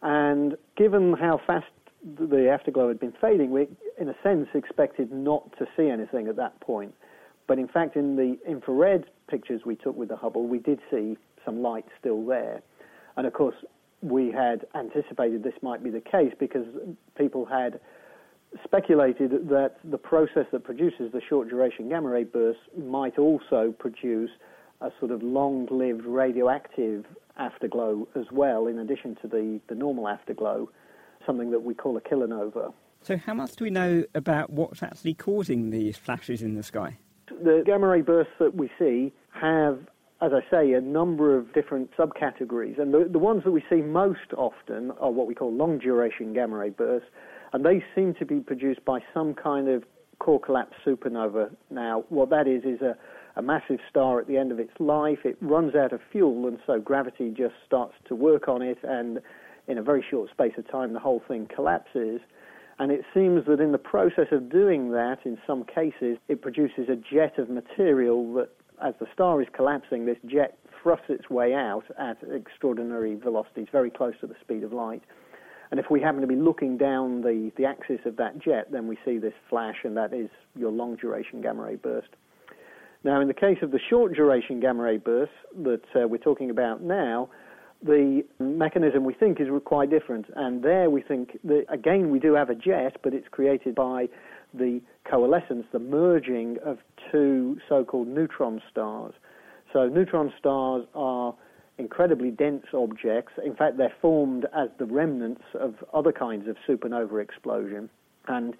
[0.03, 1.67] And given how fast
[2.05, 6.37] the afterglow had been fading, we, in a sense, expected not to see anything at
[6.37, 6.95] that point.
[7.47, 11.17] But in fact, in the infrared pictures we took with the Hubble, we did see
[11.45, 12.63] some light still there.
[13.17, 13.57] And of course,
[14.01, 16.67] we had anticipated this might be the case because
[17.17, 17.81] people had
[18.65, 24.31] speculated that the process that produces the short duration gamma ray bursts might also produce
[24.81, 27.07] a sort of long lived radioactive
[27.39, 30.69] afterglow as well, in addition to the, the normal afterglow,
[31.27, 32.73] something that we call a kilonova.
[33.03, 36.99] So, how much do we know about what's actually causing these flashes in the sky?
[37.29, 39.81] The gamma ray bursts that we see have
[40.23, 42.81] as I say, a number of different subcategories.
[42.81, 46.33] And the, the ones that we see most often are what we call long duration
[46.33, 47.09] gamma ray bursts,
[47.53, 49.83] and they seem to be produced by some kind of
[50.21, 51.51] core collapse supernova.
[51.71, 52.97] Now, what that is is a,
[53.35, 55.19] a massive star at the end of its life.
[55.25, 59.19] It runs out of fuel, and so gravity just starts to work on it, and
[59.69, 62.21] in a very short space of time, the whole thing collapses.
[62.79, 66.89] And it seems that in the process of doing that, in some cases, it produces
[66.89, 68.51] a jet of material that
[68.83, 73.91] as the star is collapsing, this jet thrusts its way out at extraordinary velocities, very
[73.91, 75.03] close to the speed of light.
[75.71, 78.89] And if we happen to be looking down the, the axis of that jet, then
[78.89, 82.09] we see this flash, and that is your long duration gamma ray burst.
[83.05, 86.51] Now, in the case of the short duration gamma ray burst that uh, we're talking
[86.51, 87.31] about now,
[87.83, 90.27] the mechanism we think is quite different.
[90.37, 94.09] And there we think that, again, we do have a jet, but it's created by
[94.55, 96.79] the coalescence, the merging of
[97.11, 99.15] two so-called neutron stars.
[99.73, 101.35] So neutron stars are
[101.79, 103.33] incredibly dense objects.
[103.45, 107.89] In fact, they're formed as the remnants of other kinds of supernova explosion.
[108.29, 108.55] And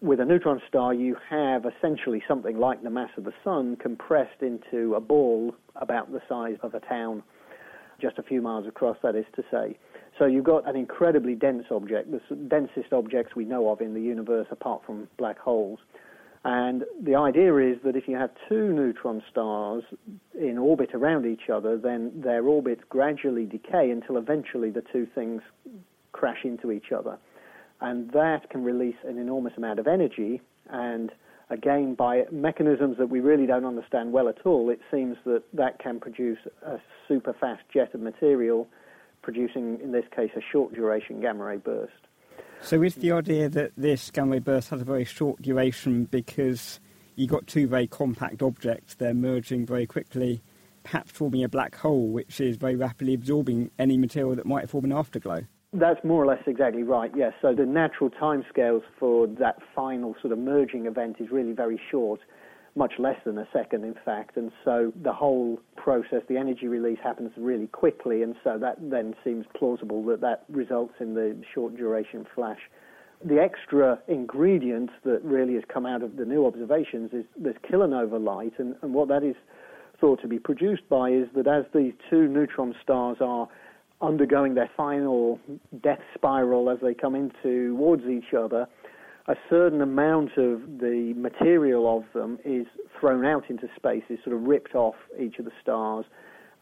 [0.00, 4.40] with a neutron star, you have essentially something like the mass of the sun compressed
[4.40, 7.22] into a ball about the size of a town,
[8.00, 9.76] just a few miles across, that is to say.
[10.18, 14.00] So you've got an incredibly dense object, the densest objects we know of in the
[14.00, 15.78] universe apart from black holes.
[16.44, 19.84] And the idea is that if you have two neutron stars
[20.38, 25.42] in orbit around each other, then their orbits gradually decay until eventually the two things
[26.12, 27.18] crash into each other.
[27.82, 30.40] And that can release an enormous amount of energy.
[30.70, 31.12] And
[31.50, 35.78] again, by mechanisms that we really don't understand well at all, it seems that that
[35.78, 38.68] can produce a super fast jet of material
[39.22, 41.92] producing, in this case, a short duration gamma ray burst.
[42.62, 46.80] So, is the idea that this gamma ray burst has a very short duration because
[47.16, 50.42] you've got two very compact objects, they're merging very quickly,
[50.84, 54.84] perhaps forming a black hole, which is very rapidly absorbing any material that might form
[54.84, 55.44] an afterglow?
[55.72, 57.32] That's more or less exactly right, yes.
[57.40, 62.20] So the natural timescales for that final sort of merging event is really very short
[62.76, 64.36] much less than a second, in fact.
[64.36, 69.14] And so the whole process, the energy release happens really quickly, and so that then
[69.24, 72.60] seems plausible that that results in the short duration flash.
[73.24, 78.22] The extra ingredient that really has come out of the new observations is this kilonova
[78.22, 79.36] light, and, and what that is
[80.00, 83.48] thought to be produced by is that as these two neutron stars are
[84.02, 85.38] undergoing their final
[85.82, 88.66] death spiral as they come in towards each other,
[89.28, 92.66] a certain amount of the material of them is
[92.98, 96.04] thrown out into space, is sort of ripped off each of the stars,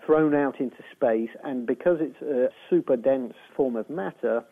[0.05, 4.45] thrown out into space, and because it's a super dense form of matter,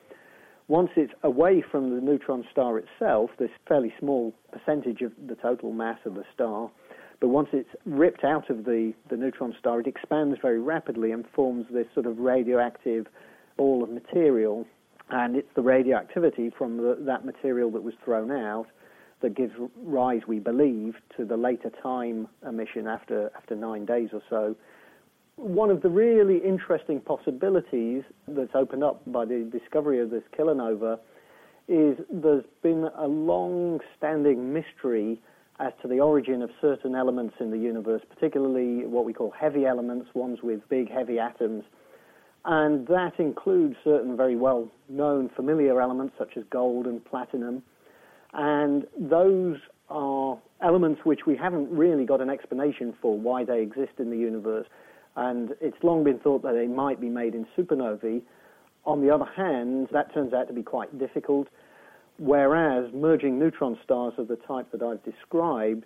[0.69, 5.73] once it's away from the neutron star itself, this fairly small percentage of the total
[5.73, 6.71] mass of the star,
[7.21, 11.25] but once it's ripped out of the, the neutron star, it expands very rapidly and
[11.35, 13.07] forms this sort of radioactive
[13.57, 14.67] ball of material
[15.11, 18.67] and it's the radioactivity from the, that material that was thrown out
[19.23, 19.53] that gives
[19.83, 24.55] rise, we believe, to the later time emission after, after nine days or so.
[25.37, 30.99] One of the really interesting possibilities that's opened up by the discovery of this kilonova
[31.69, 35.21] is there's been a long standing mystery
[35.59, 39.65] as to the origin of certain elements in the universe, particularly what we call heavy
[39.65, 41.65] elements, ones with big heavy atoms
[42.47, 47.63] and that includes certain very well known familiar elements such as gold and platinum.
[48.33, 49.57] And those
[49.91, 54.17] are elements which we haven't really got an explanation for why they exist in the
[54.17, 54.67] universe.
[55.17, 58.23] And it's long been thought that they might be made in supernovae.
[58.85, 61.49] On the other hand, that turns out to be quite difficult,
[62.19, 65.85] whereas merging neutron stars of the type that I've described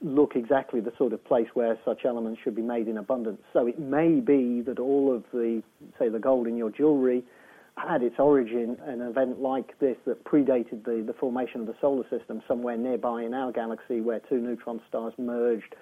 [0.00, 3.40] look exactly the sort of place where such elements should be made in abundance.
[3.52, 5.62] So it may be that all of the,
[5.98, 7.22] say, the gold in your jewelry
[7.76, 11.74] had its origin in an event like this that predated the, the formation of the
[11.80, 15.74] solar system somewhere nearby in our galaxy where two neutron stars merged,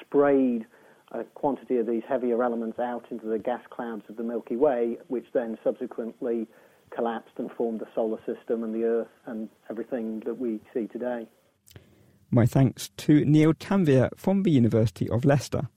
[0.00, 0.64] sprayed
[1.12, 4.98] a quantity of these heavier elements out into the gas clouds of the Milky Way,
[5.08, 6.46] which then subsequently
[6.96, 11.28] collapsed and formed the solar system and the Earth and everything that we see today.
[12.30, 15.68] My thanks to Nial Tanvir from the University of Leicester.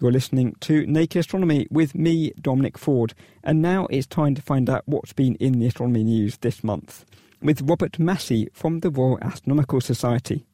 [0.00, 4.68] You're listening to Naked Astronomy with me, Dominic Ford, and now it's time to find
[4.68, 7.06] out what's been in the astronomy news this month
[7.40, 10.44] with Robert Massey from the Royal Astronomical Society.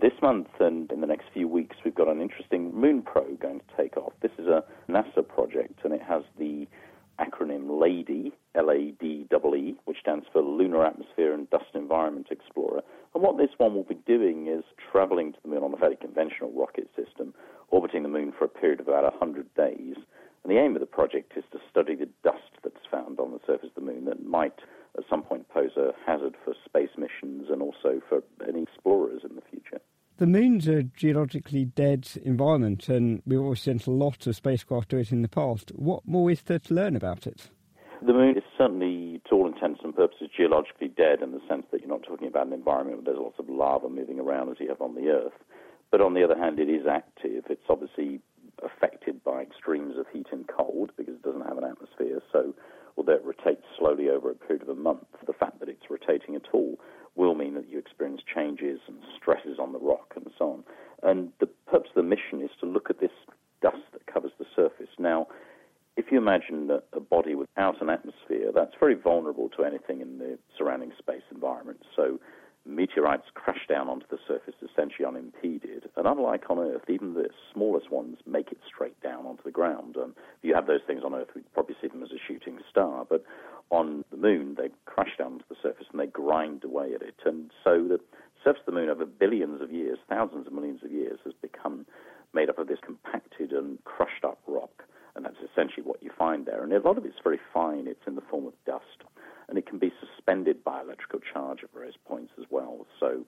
[0.00, 3.60] This month and in the next few weeks, we've got an interesting moon probe going
[3.60, 4.14] to take off.
[4.22, 6.66] This is a NASA project, and it has the
[7.18, 12.80] acronym LADEE, L-A-D-E-E, which stands for Lunar Atmosphere and Dust Environment Explorer.
[13.14, 15.96] And what this one will be doing is traveling to the moon on a fairly
[15.96, 17.34] conventional rocket system,
[17.68, 19.96] orbiting the moon for a period of about 100 days.
[20.42, 23.40] And the aim of the project is to study the dust that's found on the
[23.46, 24.60] surface of the moon that might
[24.96, 29.36] at some point pose a hazard for space missions and also for any explorers in
[29.36, 29.80] the future.
[30.18, 34.98] The moon's a geologically dead environment, and we've always sent a lot of spacecraft to
[34.98, 35.72] it in the past.
[35.74, 37.48] What more is there to learn about it?
[38.02, 41.80] The moon is certainly, to all intents and purposes, geologically dead in the sense that
[41.80, 44.68] you're not talking about an environment where there's lots of lava moving around as you
[44.68, 45.32] have on the Earth.
[45.90, 47.44] But on the other hand, it is active.
[47.48, 48.20] It's obviously
[48.62, 52.20] affected by extremes of heat and cold because it doesn't have an atmosphere.
[52.32, 52.54] So,
[53.00, 56.36] although it rotates slowly over a period of a month, the fact that it's rotating
[56.36, 56.78] at all
[57.16, 60.64] will mean that you experience changes and stresses on the rock and so on.
[61.02, 63.10] And the purpose of the mission is to look at this
[63.62, 64.90] dust that covers the surface.
[64.98, 65.28] Now,
[65.96, 70.18] if you imagine a, a body without an atmosphere, that's very vulnerable to anything in
[70.18, 71.80] the surrounding space environment.
[71.96, 72.20] So
[72.66, 75.88] meteorites crash down onto the surface essentially unimpeded.
[75.96, 79.96] And unlike on Earth, even the smallest ones make it straight down onto the ground.
[79.96, 82.58] Um, if you have those things on Earth, we'd probably see them as a shooting
[82.70, 83.06] star.
[83.08, 83.24] But
[83.70, 87.16] on the moon, they crash down onto the surface and they grind away at it.
[87.24, 88.00] And so the
[88.44, 91.86] surface of the moon over billions of years, thousands of millions of years, has become
[92.34, 94.84] made up of this compacted and crushed up rock.
[95.16, 96.62] And that's essentially what you find there.
[96.62, 97.86] And a lot of it's very fine.
[97.86, 99.02] It's in the form of dust
[99.50, 102.86] and it can be suspended by electrical charge at various points as well.
[102.98, 103.24] So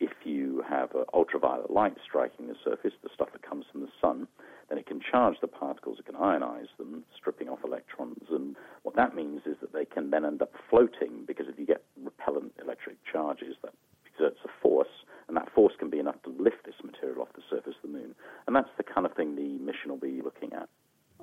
[0.00, 4.28] if you have ultraviolet light striking the surface, the stuff that comes from the sun,
[4.68, 8.24] then it can charge the particles, it can ionize them, stripping off electrons.
[8.30, 11.66] And what that means is that they can then end up floating because if you
[11.66, 13.72] get repellent electric charges, that
[14.12, 17.42] exerts a force, and that force can be enough to lift this material off the
[17.48, 18.14] surface of the moon.
[18.46, 20.68] And that's the kind of thing the mission will be looking at.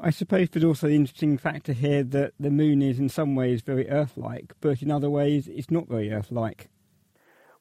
[0.01, 3.61] I suppose there's also the interesting factor here that the moon is in some ways
[3.61, 6.69] very Earth like, but in other ways it's not very Earth like.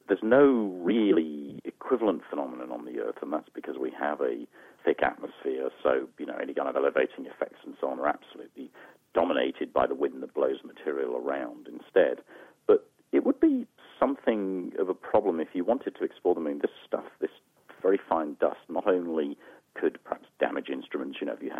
[0.07, 4.47] There's no really equivalent phenomenon on the Earth, and that's because we have a
[4.85, 8.71] thick atmosphere, so you know any kind of elevating effects and so on are absolutely
[9.13, 12.23] dominated by the wind that blows material around instead.
[12.67, 13.67] But it would be
[13.99, 16.59] something of a problem if you wanted to explore the moon.
[16.61, 17.31] This stuff, this
[17.81, 19.37] very fine dust, not only
[19.75, 21.17] could perhaps damage instruments.
[21.21, 21.51] You know, if you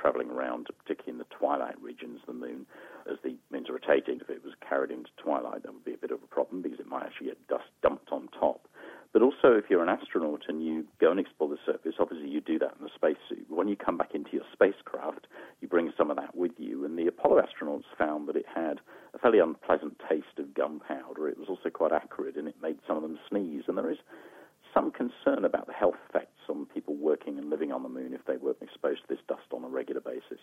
[0.00, 2.66] traveling around, particularly in the twilight regions of the moon,
[3.10, 5.98] as the moon's are rotating, if it was carried into twilight, that would be a
[5.98, 8.66] bit of a problem because it might actually get dust dumped on top.
[9.12, 12.40] But also, if you're an astronaut and you go and explore the surface, obviously you
[12.40, 13.46] do that in the spacesuit.
[13.48, 15.26] When you come back into your spacecraft,
[15.60, 16.84] you bring some of that with you.
[16.84, 18.80] And the Apollo astronauts found that it had
[19.12, 21.28] a fairly unpleasant taste of gunpowder.
[21.28, 23.64] It was also quite acrid and it made some of them sneeze.
[23.66, 23.98] And there is
[24.72, 28.24] some concern about the health effects on people working and living on the moon if
[28.26, 30.38] they weren't exposed to this dust on a regular basis.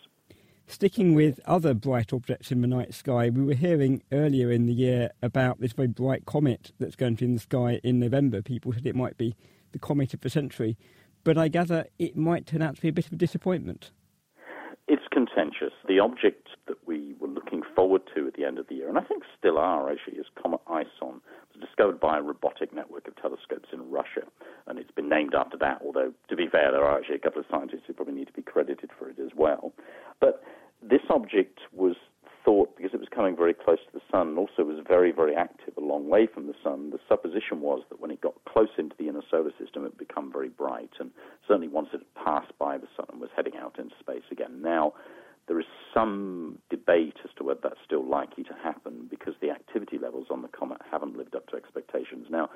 [0.88, 4.74] Sticking with other bright objects in the night sky, we were hearing earlier in the
[4.74, 8.42] year about this very bright comet that's going to be in the sky in November.
[8.42, 9.36] People said it might be
[9.74, 10.78] the comet of the century,
[11.26, 13.92] but I gather it might turn out to be a bit of a disappointment.
[14.88, 15.74] It's contentious.
[15.90, 18.98] The object that we were looking forward to at the end of the year, and
[18.98, 21.20] I think still are actually, is Comet ISON
[21.52, 24.24] It was discovered by a robotic network of telescopes in Russia,
[24.68, 27.42] and it's been named after that, although, to be fair, there are actually a couple
[27.42, 29.74] of scientists who probably need to be credited for it as well.
[30.22, 30.42] But
[30.82, 31.96] this object was
[32.48, 35.36] thought, because it was coming very close to the sun and also was very, very
[35.36, 38.70] active a long way from the sun, the supposition was that when it got close
[38.78, 40.92] into the inner solar system, it would become very bright.
[41.00, 41.12] And
[41.46, 44.62] certainly once it had passed by the sun and was heading out into space again.
[44.62, 44.94] Now,
[45.48, 49.98] there is some debate as to whether that's still likely to happen because the activity
[49.98, 52.28] levels on the comet haven't lived up to expectations.
[52.30, 52.50] Now,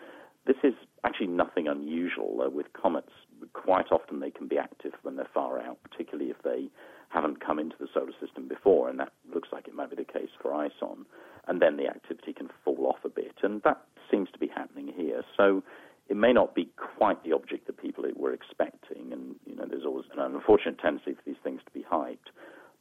[0.45, 3.11] this is actually nothing unusual uh, with comets.
[3.53, 6.69] Quite often they can be active when they're far out, particularly if they
[7.13, 10.05] haven't come into the solar system before, and that looks like it might be the
[10.05, 11.05] case for ISON.
[11.47, 14.93] And then the activity can fall off a bit, and that seems to be happening
[14.95, 15.23] here.
[15.35, 15.63] So
[16.09, 19.85] it may not be quite the object that people were expecting, and you know, there's
[19.85, 22.31] always an unfortunate tendency for these things to be hyped.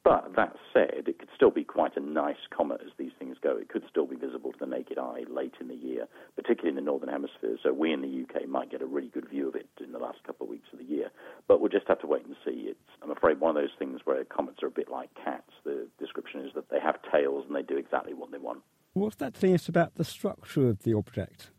[0.03, 3.57] But that said, it could still be quite a nice comet as these things go.
[3.57, 4.16] It could still be
[4.61, 6.07] the naked eye late in the year,
[6.37, 7.57] particularly in the northern hemisphere.
[7.63, 9.99] So we in the UK might get a really good view of it in the
[9.99, 11.11] last couple of weeks of the year.
[11.49, 12.69] But we'll just have to wait and see.
[12.69, 15.51] It's, I'm afraid, one of those things where comets are a bit like cats.
[15.65, 18.61] The description is that they have tails and they do exactly what they want.
[18.93, 21.51] What's that telling us about the structure of the object?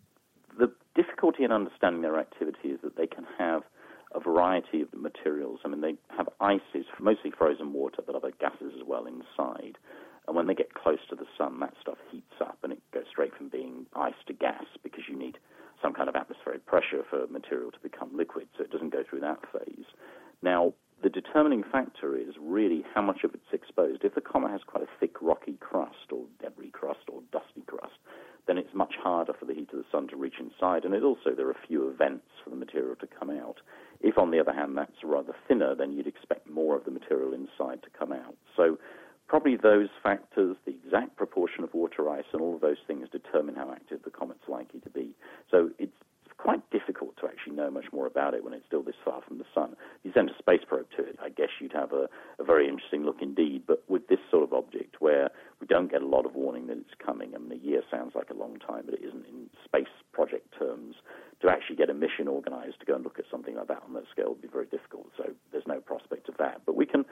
[0.58, 3.64] The difficulty in understanding their activity is that they can have
[4.14, 5.60] a variety of materials.
[5.64, 9.78] I mean, they have ices, mostly frozen water, but other gases as well inside.
[10.28, 13.06] And when they get close to the sun, that stuff heats up and it goes
[13.22, 15.38] straight from being ice to gas because you need
[15.82, 19.20] some kind of atmospheric pressure for material to become liquid, so it doesn't go through
[19.20, 19.86] that phase.
[20.42, 24.04] Now, the determining factor is really how much of it's exposed.
[24.04, 27.98] If the comet has quite a thick rocky crust or debris crust or dusty crust,
[28.48, 31.04] then it's much harder for the heat of the sun to reach inside, and it
[31.04, 33.58] also there are fewer vents for the material to come out.
[34.02, 37.34] If, on the other hand, that's rather thinner, then you'd expect more of the material
[37.34, 38.36] inside to come out.
[38.58, 38.78] So,
[39.28, 43.56] probably those factors, the exact proportion of water ice, and all of those things determine
[43.56, 45.16] how active the comet's likely to be.
[45.50, 45.94] So, it's
[46.42, 49.38] quite difficult to actually know much more about it when it's still this far from
[49.38, 49.74] the sun.
[50.00, 52.10] If you send a space probe to it, I guess you'd have a,
[52.40, 53.64] a, very interesting look indeed.
[53.68, 56.78] But with this sort of object, where we don't get a lot of warning that
[56.78, 59.50] it's coming, I mean, a year sounds like a long time, but it isn't in
[59.64, 60.96] space project terms
[61.42, 63.94] to actually get a mission organized to go and look at something like that on
[63.94, 65.08] that scale would be very difficult.
[65.18, 66.62] So there's no prospect of that.
[66.66, 67.06] But we can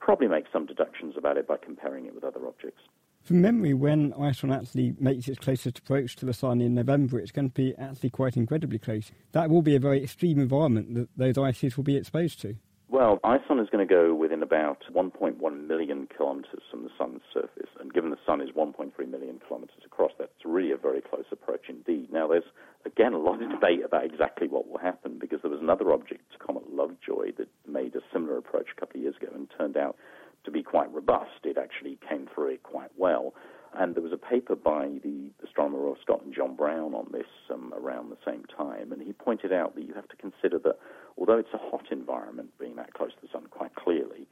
[0.00, 2.82] probably make some deductions about it by comparing it with other objects.
[3.22, 7.32] From memory, when ISON actually makes its closest approach to the Sun in November, it's
[7.32, 9.10] going to be actually quite incredibly close.
[9.32, 12.56] That will be a very extreme environment that those ices will be exposed to.
[12.88, 17.70] Well, ISON is going to go within about 1.1 million kilometres from the Sun's surface,
[17.80, 21.62] and given the Sun is 1.3 million kilometres across, that's really a very close approach
[21.68, 22.12] indeed.
[22.12, 22.44] Now, there's
[22.84, 26.22] again a lot of debate about exactly what will happen because there was another object,
[26.38, 29.96] Comet Lovejoy, that made a similar approach a couple of years ago and turned out
[30.44, 31.44] to be quite robust.
[31.44, 33.34] It actually came through it quite well.
[33.74, 37.72] And there was a paper by the astronomer of Scotland, John Brown, on this um,
[37.74, 40.78] around the same time, and he pointed out that you have to consider that
[41.16, 44.28] although it's a hot environment, being that close to the sun quite clearly,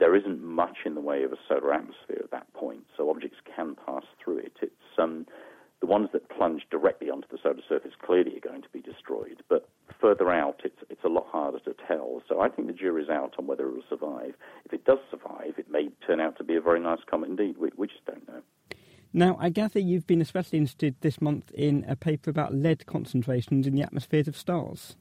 [0.00, 3.38] there isn't much in the way of a solar atmosphere at that point, so objects
[3.54, 4.56] can pass through it.
[4.60, 5.26] It's um,
[5.82, 9.42] the ones that plunge directly onto the solar surface clearly are going to be destroyed,
[9.48, 9.68] but
[10.00, 12.22] further out, it's, it's a lot harder to tell.
[12.28, 14.34] So I think the jury's out on whether it will survive.
[14.64, 17.58] If it does survive, it may turn out to be a very nice comet indeed.
[17.58, 18.42] We, we just don't know.
[19.12, 23.66] Now, I gather you've been especially interested this month in a paper about lead concentrations
[23.66, 24.96] in the atmospheres of stars.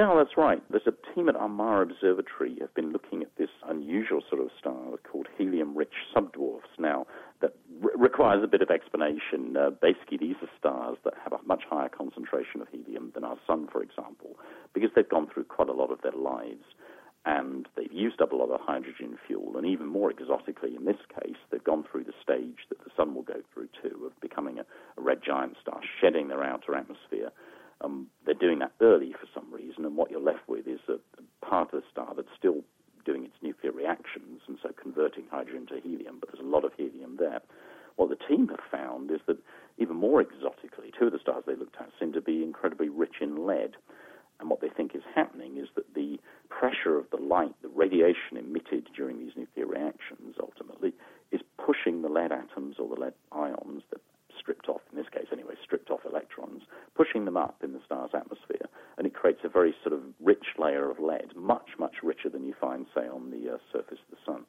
[0.00, 0.62] Yeah, that's right.
[0.70, 4.96] There's a team at Armagh Observatory have been looking at this unusual sort of star
[5.04, 6.72] called helium-rich subdwarfs.
[6.78, 7.06] Now,
[7.42, 9.58] that re- requires a bit of explanation.
[9.58, 13.36] Uh, basically, these are stars that have a much higher concentration of helium than our
[13.46, 14.38] sun, for example,
[14.72, 16.64] because they've gone through quite a lot of their lives
[17.26, 19.58] and they've used up a lot of hydrogen fuel.
[19.58, 23.14] And even more exotically, in this case, they've gone through the stage that the sun
[23.14, 24.64] will go through too, of becoming a,
[24.96, 27.32] a red giant star, shedding their outer atmosphere
[27.80, 30.94] um, they're doing that early for some reason, and what you're left with is a,
[30.94, 32.62] a part of the star that's still
[33.04, 36.72] doing its nuclear reactions and so converting hydrogen to helium, but there's a lot of
[36.76, 37.40] helium there.
[37.96, 39.38] What the team have found is that
[39.78, 43.16] even more exotically, two of the stars they looked at seem to be incredibly rich
[43.20, 43.76] in lead.
[44.38, 46.18] And what they think is happening is that the
[46.48, 50.94] pressure of the light, the radiation emitted during these nuclear reactions, ultimately,
[51.30, 53.98] is pushing the lead atoms or the lead ions, the
[54.40, 56.62] stripped off, in this case anyway, stripped off electrons,
[56.96, 58.66] pushing them up in the star's atmosphere,
[58.96, 62.44] and it creates a very sort of rich layer of lead, much, much richer than
[62.46, 64.44] you find, say, on the uh, surface of the sun.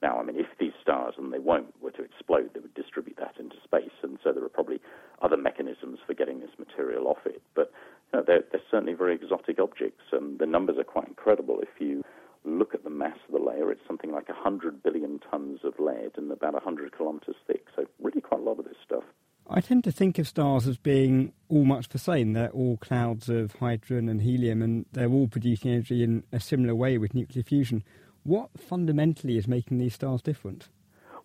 [0.00, 3.16] Now, I mean, if these stars, and they won't, were to explode, they would distribute
[3.18, 4.80] that into space, and so there are probably
[5.22, 7.42] other mechanisms for getting this material off it.
[7.56, 7.72] But
[8.12, 11.58] you know, they're, they're certainly very exotic objects, and the numbers are quite incredible.
[11.60, 12.04] If you
[12.44, 16.12] look at the mass of the layer, it's something like 100 billion tons of lead
[16.16, 19.04] and about 100 kilometers thick, so really quite a lot of this stuff.
[19.50, 22.32] I tend to think of stars as being all much the same.
[22.32, 26.74] They're all clouds of hydrogen and helium, and they're all producing energy in a similar
[26.74, 27.82] way with nuclear fusion.
[28.22, 30.68] What fundamentally is making these stars different?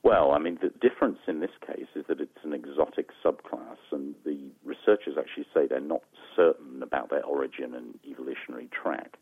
[0.02, 4.16] Well, I mean, the difference in this case is that it's an exotic subclass, and
[4.26, 6.02] the researchers actually say they're not
[6.36, 9.18] certain about their origin and evolutionary track.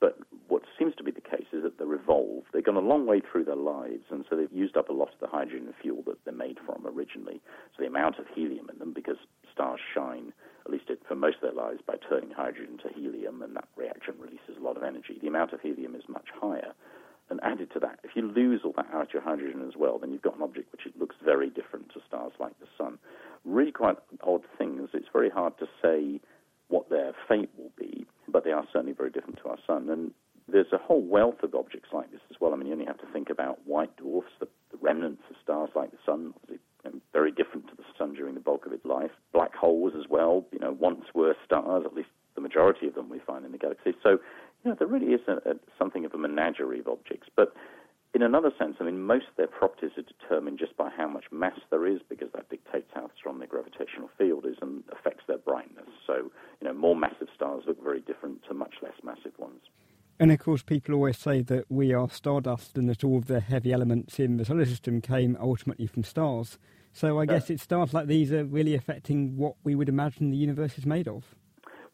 [0.00, 2.46] But what seems to be the case is that they're evolved.
[2.52, 5.08] They've gone a long way through their lives, and so they've used up a lot
[5.12, 7.40] of the hydrogen fuel that they're made from originally.
[7.76, 9.16] So the amount of helium in them, because
[9.52, 10.32] stars shine,
[10.64, 14.14] at least for most of their lives, by turning hydrogen to helium, and that reaction
[14.18, 15.18] releases a lot of energy.
[15.20, 16.72] The amount of helium is much higher.
[17.30, 20.22] And added to that, if you lose all that outer hydrogen as well, then you've
[20.22, 22.98] got an object which looks very different to stars like the Sun.
[23.44, 24.88] Really quite odd things.
[24.94, 26.20] It's very hard to say
[26.68, 29.90] what their fate will be, but they are certainly very different to our Sun.
[29.90, 30.12] And
[30.50, 32.54] there's a whole wealth of objects like this as well.
[32.54, 35.68] I mean, you only have to think about white dwarfs, the, the remnants of stars
[35.74, 36.62] like the Sun, obviously
[37.12, 39.10] very different to Sun during the bulk of its life.
[39.32, 43.08] Black holes as well, you know, once were stars, at least the majority of them
[43.08, 43.92] we find in the galaxy.
[44.02, 44.18] So
[44.64, 47.28] you know, there really is a, a, something of a menagerie of objects.
[47.36, 47.54] But
[48.14, 51.24] in another sense, I mean, most of their properties are determined just by how much
[51.30, 55.38] mass there is, because that dictates how strong their gravitational field is and affects their
[55.38, 55.88] brightness.
[56.06, 56.30] So,
[56.60, 59.60] you know, more massive stars look very different to much less massive ones.
[60.20, 63.40] And of course, people always say that we are stardust and that all of the
[63.40, 66.58] heavy elements in the solar system came ultimately from stars.
[66.92, 70.36] So I guess it's stars like these are really affecting what we would imagine the
[70.36, 71.24] universe is made of.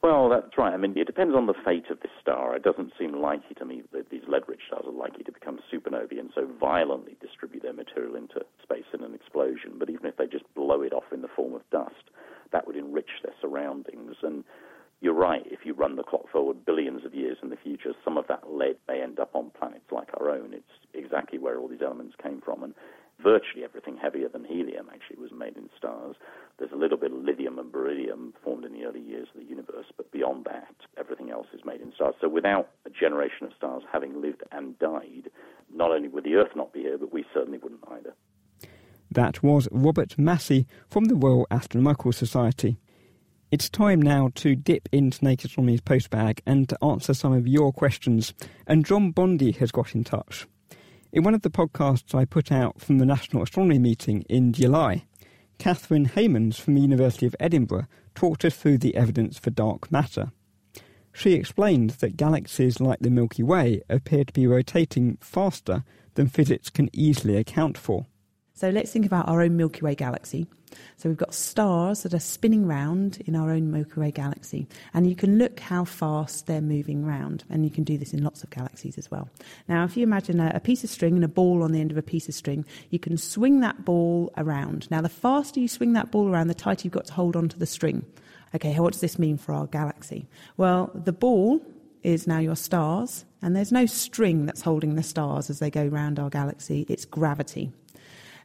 [0.03, 0.75] Well, that's right.
[0.75, 2.55] I mean, it depends on the fate of this star.
[2.55, 6.21] It doesn't seem likely to me that these lead-rich stars are likely to become supernovae
[6.21, 9.77] and so violently distribute their material into space in an explosion.
[9.79, 12.11] But even if they just blow it off in the form of dust,
[12.53, 14.17] that would enrich their surroundings.
[14.23, 14.45] And
[15.01, 18.19] you're right, if you run the clock forward billions of years in the future, some
[18.19, 20.53] of that lead may end up on planets like our own.
[20.53, 22.63] It's exactly where all these elements came from.
[22.63, 22.75] And
[23.23, 26.15] virtually everything heavier helium actually was made in stars.
[26.59, 29.49] There's a little bit of lithium and beryllium formed in the early years of the
[29.49, 32.15] universe, but beyond that, everything else is made in stars.
[32.21, 35.31] So without a generation of stars having lived and died,
[35.75, 38.15] not only would the Earth not be here, but we certainly wouldn't either.
[39.11, 42.79] That was Robert Massey from the Royal Astronomical Society.
[43.51, 47.73] It's time now to dip into Naked Astronomy's postbag and to answer some of your
[47.73, 48.35] questions.
[48.67, 50.47] And John Bondy has got in touch.
[51.15, 55.05] In one of the podcasts I put out from the National Astronomy meeting in July,
[55.59, 57.87] Catherine Heymans from the University of Edinburgh
[58.17, 60.33] talked us through the evidence for dark matter.
[61.13, 65.85] She explained that galaxies like the Milky Way appear to be rotating faster
[66.15, 68.07] than physics can easily account for.
[68.53, 70.49] So let's think about our own Milky Way galaxy.
[70.97, 75.09] So we've got stars that are spinning round in our own Milky Way galaxy, and
[75.09, 78.43] you can look how fast they're moving round, and you can do this in lots
[78.43, 79.29] of galaxies as well.
[79.69, 81.91] Now, if you imagine a, a piece of string and a ball on the end
[81.91, 84.91] of a piece of string, you can swing that ball around.
[84.91, 87.59] Now, the faster you swing that ball around, the tighter you've got to hold onto
[87.59, 88.05] the string.
[88.55, 90.29] Okay, what does this mean for our galaxy?
[90.57, 91.61] Well, the ball
[92.05, 95.87] is now your stars, and there's no string that's holding the stars as they go
[95.87, 97.73] round our galaxy, it's gravity.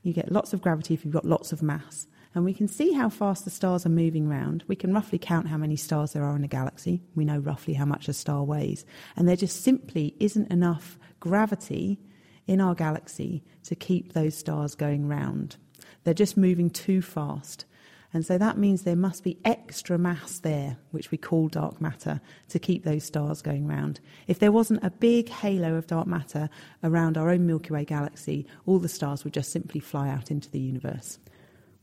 [0.02, 2.94] You get lots of gravity if you've got lots of mass and we can see
[2.94, 4.64] how fast the stars are moving around.
[4.68, 7.02] We can roughly count how many stars there are in a galaxy.
[7.16, 8.86] We know roughly how much a star weighs.
[9.16, 12.00] And there just simply isn't enough gravity
[12.46, 15.58] in our galaxy to keep those stars going round.
[16.04, 17.66] They're just moving too fast.
[18.14, 22.22] And so that means there must be extra mass there, which we call dark matter,
[22.50, 24.00] to keep those stars going round.
[24.28, 26.50] If there wasn't a big halo of dark matter
[26.84, 30.50] around our own Milky Way galaxy, all the stars would just simply fly out into
[30.50, 31.20] the universe.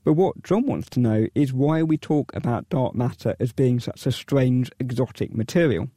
[0.06, 3.80] But what John wants to know is why we talk about dark matter as being
[3.80, 5.90] such a strange, exotic material.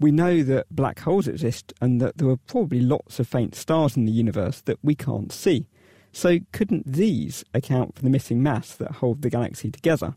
[0.00, 3.94] We know that black holes exist and that there are probably lots of faint stars
[3.94, 5.66] in the universe that we can't see.
[6.12, 10.16] So couldn't these account for the missing mass that hold the galaxy together?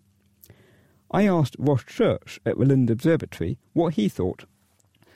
[1.12, 4.46] I asked Ross Church at Lund Observatory what he thought.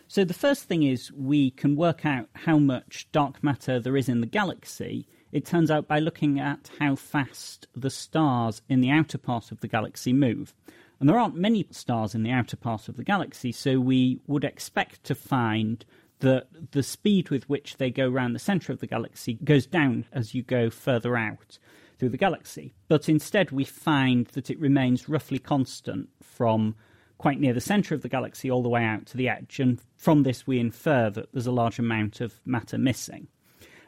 [0.10, 4.10] So the first thing is we can work out how much dark matter there is
[4.10, 8.92] in the galaxy it turns out by looking at how fast the stars in the
[8.92, 10.54] outer part of the galaxy move.
[11.00, 14.44] And there aren't many stars in the outer part of the galaxy, so we would
[14.44, 15.84] expect to find
[16.20, 20.06] that the speed with which they go around the centre of the galaxy goes down
[20.14, 21.58] as you go further out
[21.98, 22.76] through the galaxy.
[22.88, 26.76] But instead, we find that it remains roughly constant from
[27.18, 29.60] quite near the centre of the galaxy all the way out to the edge.
[29.60, 33.28] And from this, we infer that there's a large amount of matter missing.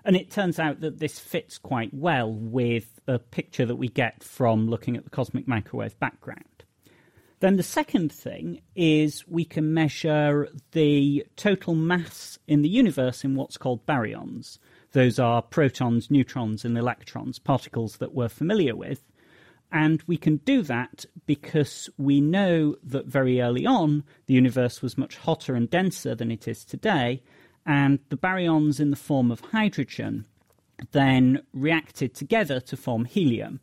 [0.05, 4.23] And it turns out that this fits quite well with a picture that we get
[4.23, 6.63] from looking at the cosmic microwave background.
[7.39, 13.35] Then the second thing is we can measure the total mass in the universe in
[13.35, 14.59] what's called baryons.
[14.91, 19.03] Those are protons, neutrons, and electrons, particles that we're familiar with.
[19.71, 24.97] And we can do that because we know that very early on the universe was
[24.97, 27.23] much hotter and denser than it is today,
[27.65, 30.25] and the baryons in the form of hydrogen
[30.91, 33.59] then reacted together to form helium.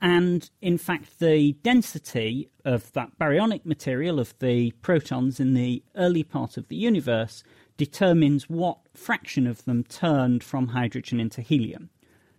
[0.00, 6.22] And in fact, the density of that baryonic material, of the protons in the early
[6.22, 7.44] part of the universe,
[7.76, 11.90] determines what fraction of them turned from hydrogen into helium.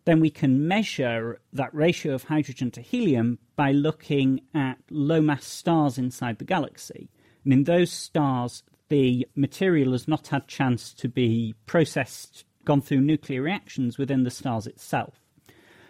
[0.05, 5.45] Then we can measure that ratio of hydrogen to helium by looking at low mass
[5.45, 7.09] stars inside the galaxy.
[7.43, 12.99] And in those stars, the material has not had chance to be processed, gone through
[12.99, 15.15] nuclear reactions within the stars itself.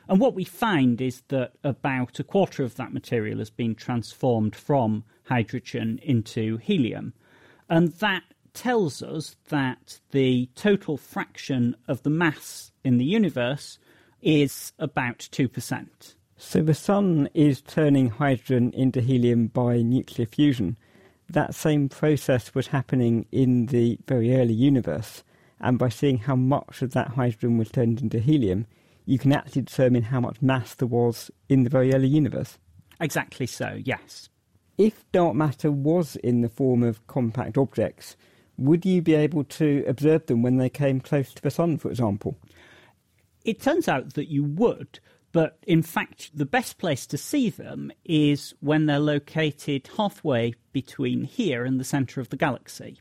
[0.08, 4.56] And what we find is that about a quarter of that material has been transformed
[4.56, 7.14] from hydrogen into helium.
[7.68, 8.22] And that
[8.54, 13.80] tells us that the total fraction of the mass in the universe
[14.22, 15.88] is about 2%.
[16.38, 20.78] So the sun is turning hydrogen into helium by nuclear fusion.
[21.32, 25.24] That same process was happening in the very early universe.
[25.62, 28.68] And by seeing how much of that hydrogen was turned into helium,
[29.06, 32.58] you can actually determine how much mass there was in the very early universe.
[33.00, 34.28] Exactly so, yes.
[34.78, 38.18] If dark matter was in the form of compact objects,
[38.58, 41.90] would you be able to observe them when they came close to the sun, for
[41.90, 42.38] example?
[43.46, 45.00] It turns out that you would,
[45.32, 51.24] but in fact, the best place to see them is when they're located halfway between
[51.24, 53.00] here and the centre of the galaxy.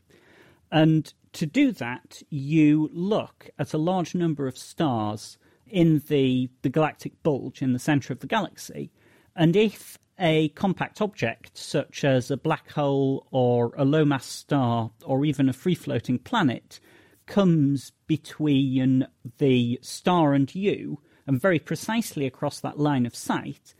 [0.71, 6.69] And to do that, you look at a large number of stars in the, the
[6.69, 8.91] galactic bulge in the centre of the galaxy.
[9.35, 14.91] And if a compact object, such as a black hole or a low mass star
[15.03, 16.79] or even a free floating planet,
[17.25, 19.07] comes between
[19.37, 23.73] the star and you, and very precisely across that line of sight,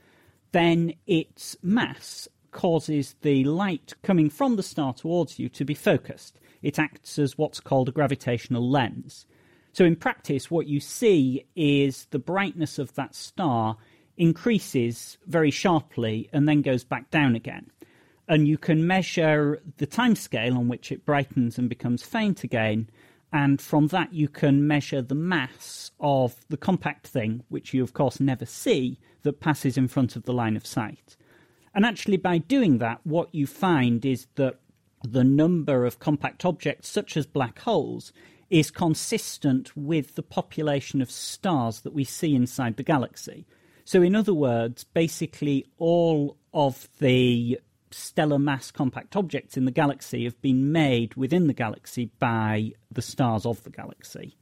[0.52, 6.38] then its mass causes the light coming from the star towards you to be focused.
[6.62, 9.26] It acts as what's called a gravitational lens.
[9.72, 13.78] So, in practice, what you see is the brightness of that star
[14.18, 17.70] increases very sharply and then goes back down again.
[18.28, 22.88] And you can measure the time scale on which it brightens and becomes faint again.
[23.32, 27.94] And from that, you can measure the mass of the compact thing, which you, of
[27.94, 31.16] course, never see, that passes in front of the line of sight.
[31.74, 34.58] And actually, by doing that, what you find is that
[35.02, 38.12] the number of compact objects, such as black holes,
[38.50, 43.46] is consistent with the population of stars that we see inside the galaxy.
[43.84, 47.58] So, in other words, basically all of the
[47.94, 53.02] stellar mass compact objects in the galaxy have been made within the galaxy by the
[53.02, 54.36] stars of the galaxy.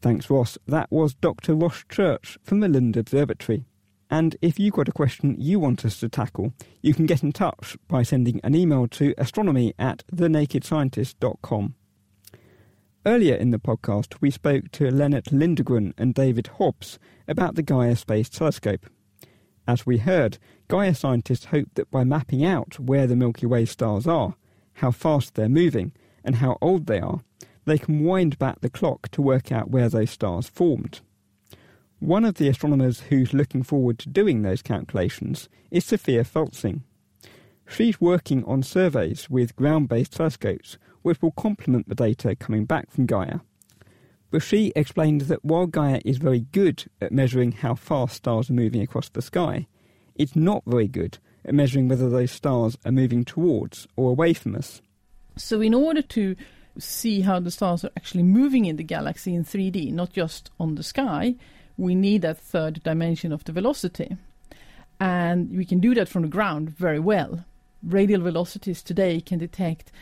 [0.00, 0.56] Thanks, Ross.
[0.66, 1.54] That was Dr.
[1.54, 3.64] Ross Church from the Lund Observatory.
[4.10, 7.32] And if you've got a question you want us to tackle, you can get in
[7.32, 11.74] touch by sending an email to astronomy at thenakedscientist.com.
[13.04, 17.96] Earlier in the podcast, we spoke to Lennart Lindegren and David Hobbs about the Gaia
[17.96, 18.86] Space Telescope.
[19.68, 20.38] As we heard,
[20.68, 24.34] Gaia scientists hope that by mapping out where the Milky Way stars are,
[24.72, 25.92] how fast they're moving,
[26.24, 27.20] and how old they are,
[27.66, 31.02] they can wind back the clock to work out where those stars formed.
[31.98, 36.80] One of the astronomers who's looking forward to doing those calculations is Sophia Feltzing.
[37.68, 42.90] She's working on surveys with ground based telescopes which will complement the data coming back
[42.90, 43.40] from Gaia.
[44.38, 48.82] She explained that while Gaia is very good at measuring how fast stars are moving
[48.82, 49.66] across the sky,
[50.14, 54.54] it's not very good at measuring whether those stars are moving towards or away from
[54.54, 54.82] us.
[55.36, 56.36] So, in order to
[56.78, 60.74] see how the stars are actually moving in the galaxy in 3D, not just on
[60.74, 61.34] the sky,
[61.76, 64.16] we need that third dimension of the velocity.
[65.00, 67.44] And we can do that from the ground very well.
[67.82, 69.92] Radial velocities today can detect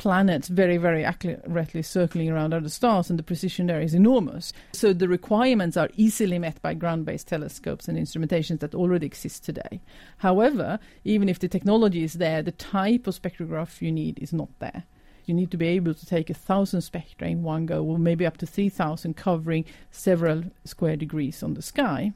[0.00, 4.50] planets very, very accurately circling around other stars, and the precision there is enormous.
[4.72, 9.44] So the requirements are easily met by ground based telescopes and instrumentations that already exist
[9.44, 9.82] today.
[10.16, 14.48] However, even if the technology is there, the type of spectrograph you need is not
[14.58, 14.84] there.
[15.26, 18.24] You need to be able to take a thousand spectra in one go, or maybe
[18.24, 22.14] up to 3,000, covering several square degrees on the sky.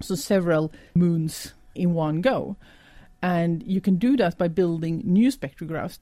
[0.00, 2.56] So, several moons in one go.
[3.20, 5.98] And you can do that by building new spectrographs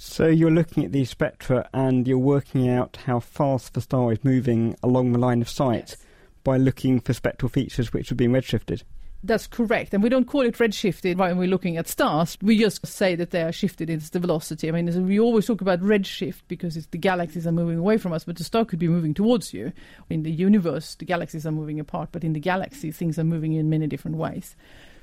[0.00, 4.22] so you're looking at these spectra and you're working out how fast the star is
[4.22, 5.96] moving along the line of sight yes.
[6.44, 8.84] by looking for spectral features which have been redshifted.
[9.24, 9.92] That's correct.
[9.92, 12.38] And we don't call it redshifted when we're looking at stars.
[12.40, 14.68] We just say that they are shifted in the velocity.
[14.68, 18.12] I mean, we always talk about redshift because it's the galaxies are moving away from
[18.12, 19.72] us, but the star could be moving towards you.
[20.08, 23.54] In the universe, the galaxies are moving apart, but in the galaxy, things are moving
[23.54, 24.54] in many different ways.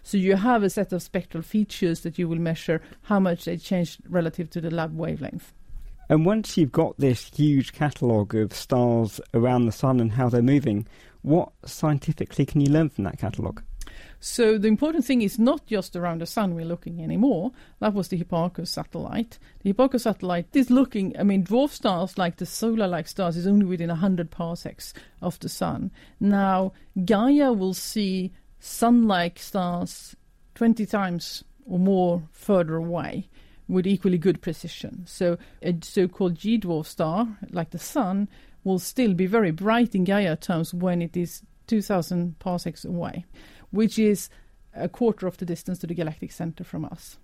[0.05, 3.57] So you have a set of spectral features that you will measure how much they
[3.57, 5.51] change relative to the lab wavelength.
[6.07, 10.43] And once you've got this huge catalogue of stars around the sun and how they're
[10.43, 10.85] moving,
[11.23, 13.63] what scientifically can you learn from that catalogue?
[14.19, 17.51] So the important thing is not just around the sun we're looking anymore.
[17.79, 19.39] That was the Hipparcos satellite.
[19.63, 23.65] The Hipparcos satellite is looking, I mean, dwarf stars like the solar-like stars is only
[23.65, 24.93] within 100 parsecs
[25.23, 25.89] of the sun.
[26.19, 26.73] Now,
[27.05, 28.33] Gaia will see
[28.66, 30.16] sun-like stars
[30.55, 33.28] 20 times or more further away
[33.68, 35.03] with equally good precision.
[35.07, 38.28] So a so-called G-dwarf star, like the sun,
[38.63, 43.26] will still be very bright in Gaia terms when it is 2000 parsecs away
[43.76, 44.30] which is
[44.74, 47.18] a quarter of the distance to the galactic center from us.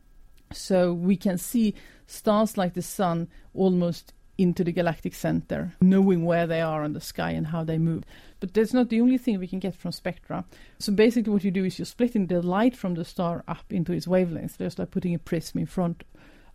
[0.53, 1.73] So we can see
[2.07, 7.01] stars like the sun almost into the galactic center, knowing where they are in the
[7.01, 8.03] sky and how they move.
[8.39, 10.45] But that's not the only thing we can get from spectra.
[10.79, 13.93] So basically, what you do is you're splitting the light from the star up into
[13.93, 16.03] its wavelengths, just like putting a prism in front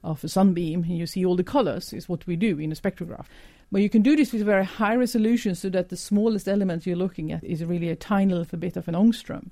[0.02, 2.76] of a sunbeam, and you see all the colors, is what we do in a
[2.76, 3.26] spectrograph.
[3.72, 6.96] But you can do this with very high resolution so that the smallest element you're
[6.96, 9.50] looking at is really a tiny little bit of an angstrom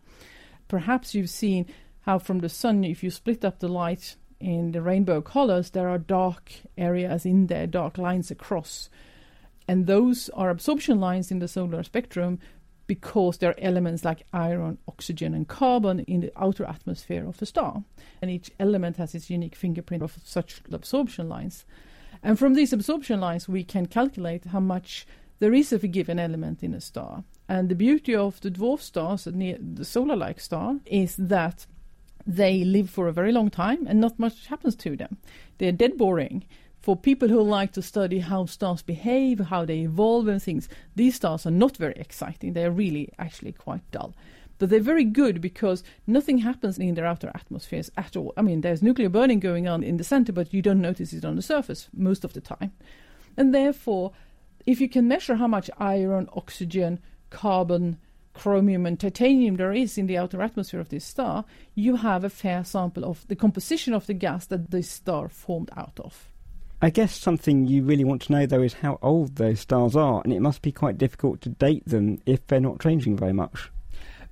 [0.69, 1.67] perhaps you've seen
[2.03, 5.89] how from the sun, if you split up the light in the rainbow colors, there
[5.89, 8.91] are dark areas in there, dark lines across.
[9.67, 12.39] And those are absorption lines in the solar spectrum
[12.87, 17.47] because there are elements like iron, oxygen, and carbon in the outer atmosphere of the
[17.47, 17.83] star.
[18.21, 21.65] And each element has its unique fingerprint of such absorption lines.
[22.23, 25.07] And from these absorption lines, we can calculate how much
[25.39, 27.25] there is of a given element in a star.
[27.49, 31.67] And the beauty of the dwarf stars, the solar like star, is that
[32.27, 35.19] they live for a very long time and not much happens to them.
[35.59, 36.45] They're dead boring.
[36.81, 41.15] For people who like to study how stars behave, how they evolve, and things, these
[41.15, 42.53] stars are not very exciting.
[42.53, 44.15] They're really actually quite dull.
[44.59, 48.35] But they're very good because nothing happens in their outer atmospheres at all.
[48.37, 51.25] I mean, there's nuclear burning going on in the center, but you don't notice it
[51.25, 52.73] on the surface most of the time.
[53.37, 54.13] And therefore,
[54.67, 57.01] if you can measure how much iron, oxygen,
[57.31, 57.99] carbon,
[58.35, 62.31] chromium, and titanium there is in the outer atmosphere of this star, you have a
[62.31, 66.29] fair sample of the composition of the gas that this star formed out of.
[66.83, 70.21] I guess something you really want to know, though, is how old those stars are,
[70.23, 73.71] and it must be quite difficult to date them if they're not changing very much.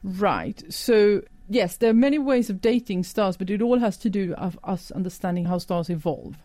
[0.04, 0.62] Right.
[0.68, 4.30] So, yes, there are many ways of dating stars, but it all has to do
[4.30, 6.36] with us understanding how stars evolve.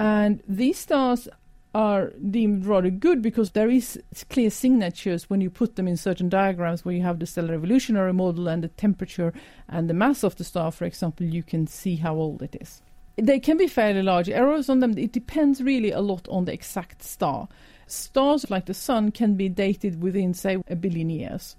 [0.00, 1.28] And these stars
[1.74, 6.28] are deemed rather good because there is clear signatures when you put them in certain
[6.28, 9.32] diagrams where you have the stellar evolutionary model and the temperature
[9.68, 12.82] and the mass of the star, for example, you can see how old it is.
[13.16, 14.28] They can be fairly large.
[14.28, 17.48] Errors on them, it depends really a lot on the exact star.
[17.86, 21.56] Stars like the Sun can be dated within, say, a billion years.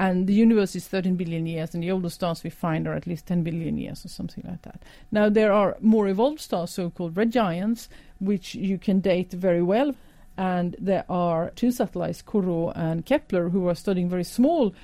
[0.00, 3.06] And the universe is 13 billion years, and the oldest stars we find are at
[3.06, 4.82] least 10 billion years or something like that.
[5.12, 9.60] Now, there are more evolved stars, so called red giants, which you can date very
[9.60, 9.94] well.
[10.38, 14.74] And there are two satellites, Corot and Kepler, who are studying very small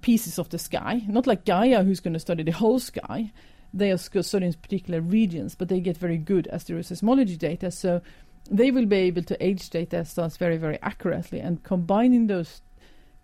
[0.00, 3.32] pieces of the sky, not like Gaia, who's going to study the whole sky.
[3.74, 8.00] They are studying particular regions, but they get very good asteroseismology data, so
[8.48, 11.40] they will be able to age their stars very, very accurately.
[11.40, 12.62] And combining those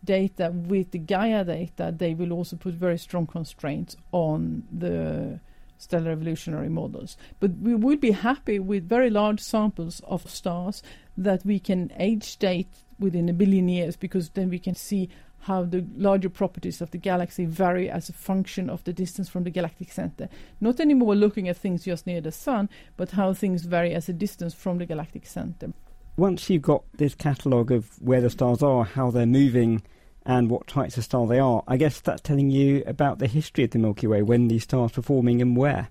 [0.05, 5.41] data with the Gaia data, they will also put very strong constraints on the
[5.79, 7.17] stellar evolutionary models.
[7.41, 10.83] But we will be happy with very large samples of stars
[11.17, 12.69] that we can age date
[12.99, 15.09] within a billion years because then we can see
[15.43, 19.45] how the larger properties of the galaxy vary as a function of the distance from
[19.45, 20.29] the galactic center.
[20.61, 24.13] Not anymore looking at things just near the sun, but how things vary as a
[24.13, 25.73] distance from the galactic center
[26.19, 29.81] once you've got this catalogue of where the stars are, how they're moving,
[30.27, 33.65] and what types of star they are, I guess that's telling you about the history
[33.65, 35.89] of the Milky Way, when these stars were forming and where.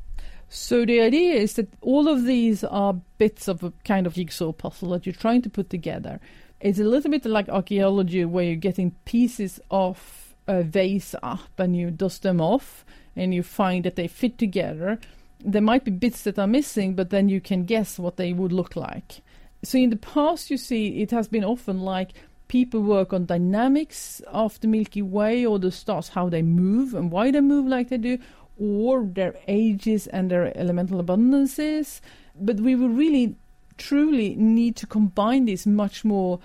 [0.50, 4.52] So the idea is that all of these are bits of a kind of jigsaw
[4.52, 6.20] puzzle that you're trying to put together.
[6.60, 11.76] It's a little bit like archaeology, where you're getting pieces of a vase up and
[11.76, 15.00] you dust them off and you find that they fit together.
[15.40, 18.52] There might be bits that are missing, but then you can guess what they would
[18.52, 19.22] look like.
[19.68, 22.14] So in the past, you see, it has been often like
[22.48, 27.12] people work on dynamics of the Milky Way or the stars, how they move and
[27.12, 28.18] why they move like they do,
[28.58, 32.00] or their ages and their elemental abundances.
[32.34, 33.36] But we will really,
[33.78, 36.40] truly need to combine this much more.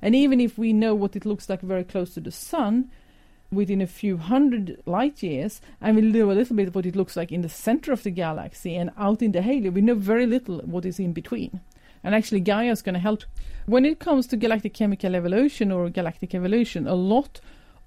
[0.00, 2.92] And even if we know what it looks like very close to the sun,
[3.50, 7.16] within a few hundred light years, and we'll know a little bit what it looks
[7.16, 10.26] like in the center of the galaxy and out in the halo, we know very
[10.26, 11.60] little what is in between.
[12.04, 13.24] And actually, Gaia is going to help.
[13.66, 17.40] When it comes to galactic chemical evolution or galactic evolution, a lot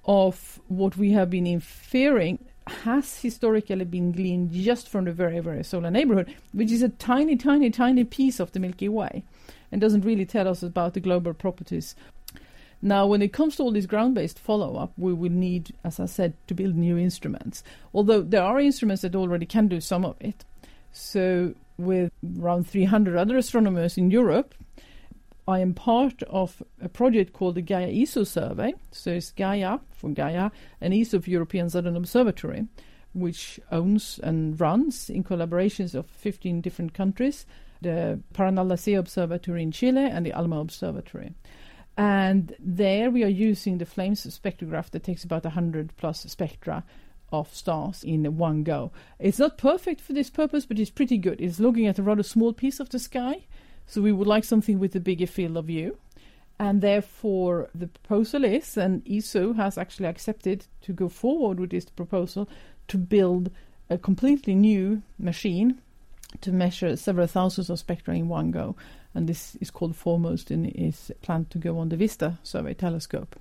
[0.06, 5.64] of what we have been inferring has historically been gleaned just from the very, very
[5.64, 9.24] solar neighborhood, which is a tiny, tiny, tiny piece of the Milky Way
[9.72, 11.96] and doesn't really tell us about the global properties.
[12.82, 16.00] Now, when it comes to all this ground based follow up, we will need, as
[16.00, 17.64] I said, to build new instruments.
[17.94, 20.46] Although there are instruments that already can do some of it.
[20.92, 24.56] So, with around 300 other astronomers in Europe,
[25.48, 28.74] I am part of a project called the Gaia ESO survey.
[28.92, 30.50] So it's Gaia for Gaia
[30.82, 32.66] and ESO for European Southern Observatory,
[33.14, 37.46] which owns and runs in collaborations of 15 different countries
[37.82, 41.34] the Paranal Observatory in Chile and the ALMA Observatory.
[41.98, 46.84] And there we are using the FLAMES spectrograph that takes about 100 plus spectra
[47.32, 48.92] of stars in one go.
[49.20, 51.42] It's not perfect for this purpose, but it's pretty good.
[51.42, 53.46] It's looking at a rather small piece of the sky
[53.88, 55.98] so we would like something with a bigger field of view.
[56.58, 61.86] And therefore, the proposal is, and ESO has actually accepted to go forward with this
[61.86, 62.48] proposal
[62.88, 63.52] to build
[63.90, 65.82] a completely new machine
[66.42, 68.76] to measure several thousands of spectra in one go.
[69.14, 73.38] And this is called 4MOST and is planned to go on the VISTA survey telescope.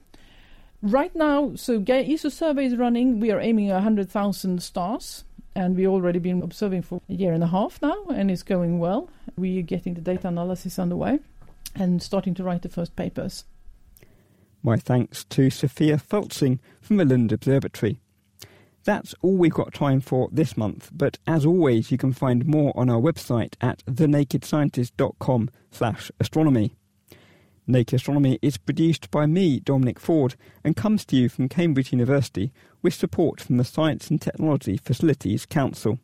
[0.85, 3.18] Right now, so ESO survey is running.
[3.18, 5.24] We are aiming at 100,000 stars
[5.55, 8.78] and we've already been observing for a year and a half now, and it's going
[8.78, 9.09] well.
[9.37, 11.20] We are getting the data analysis underway
[11.74, 13.45] and starting to write the first papers.
[14.62, 17.99] My thanks to Sophia Feltzing from the Lund Observatory.
[18.85, 22.72] That's all we've got time for this month, but as always, you can find more
[22.76, 26.74] on our website at thenakedscientist.com slash astronomy.
[27.66, 32.52] Naked Astronomy is produced by me, Dominic Ford, and comes to you from Cambridge University
[32.82, 35.98] with support from the Science and Technology Facilities Council.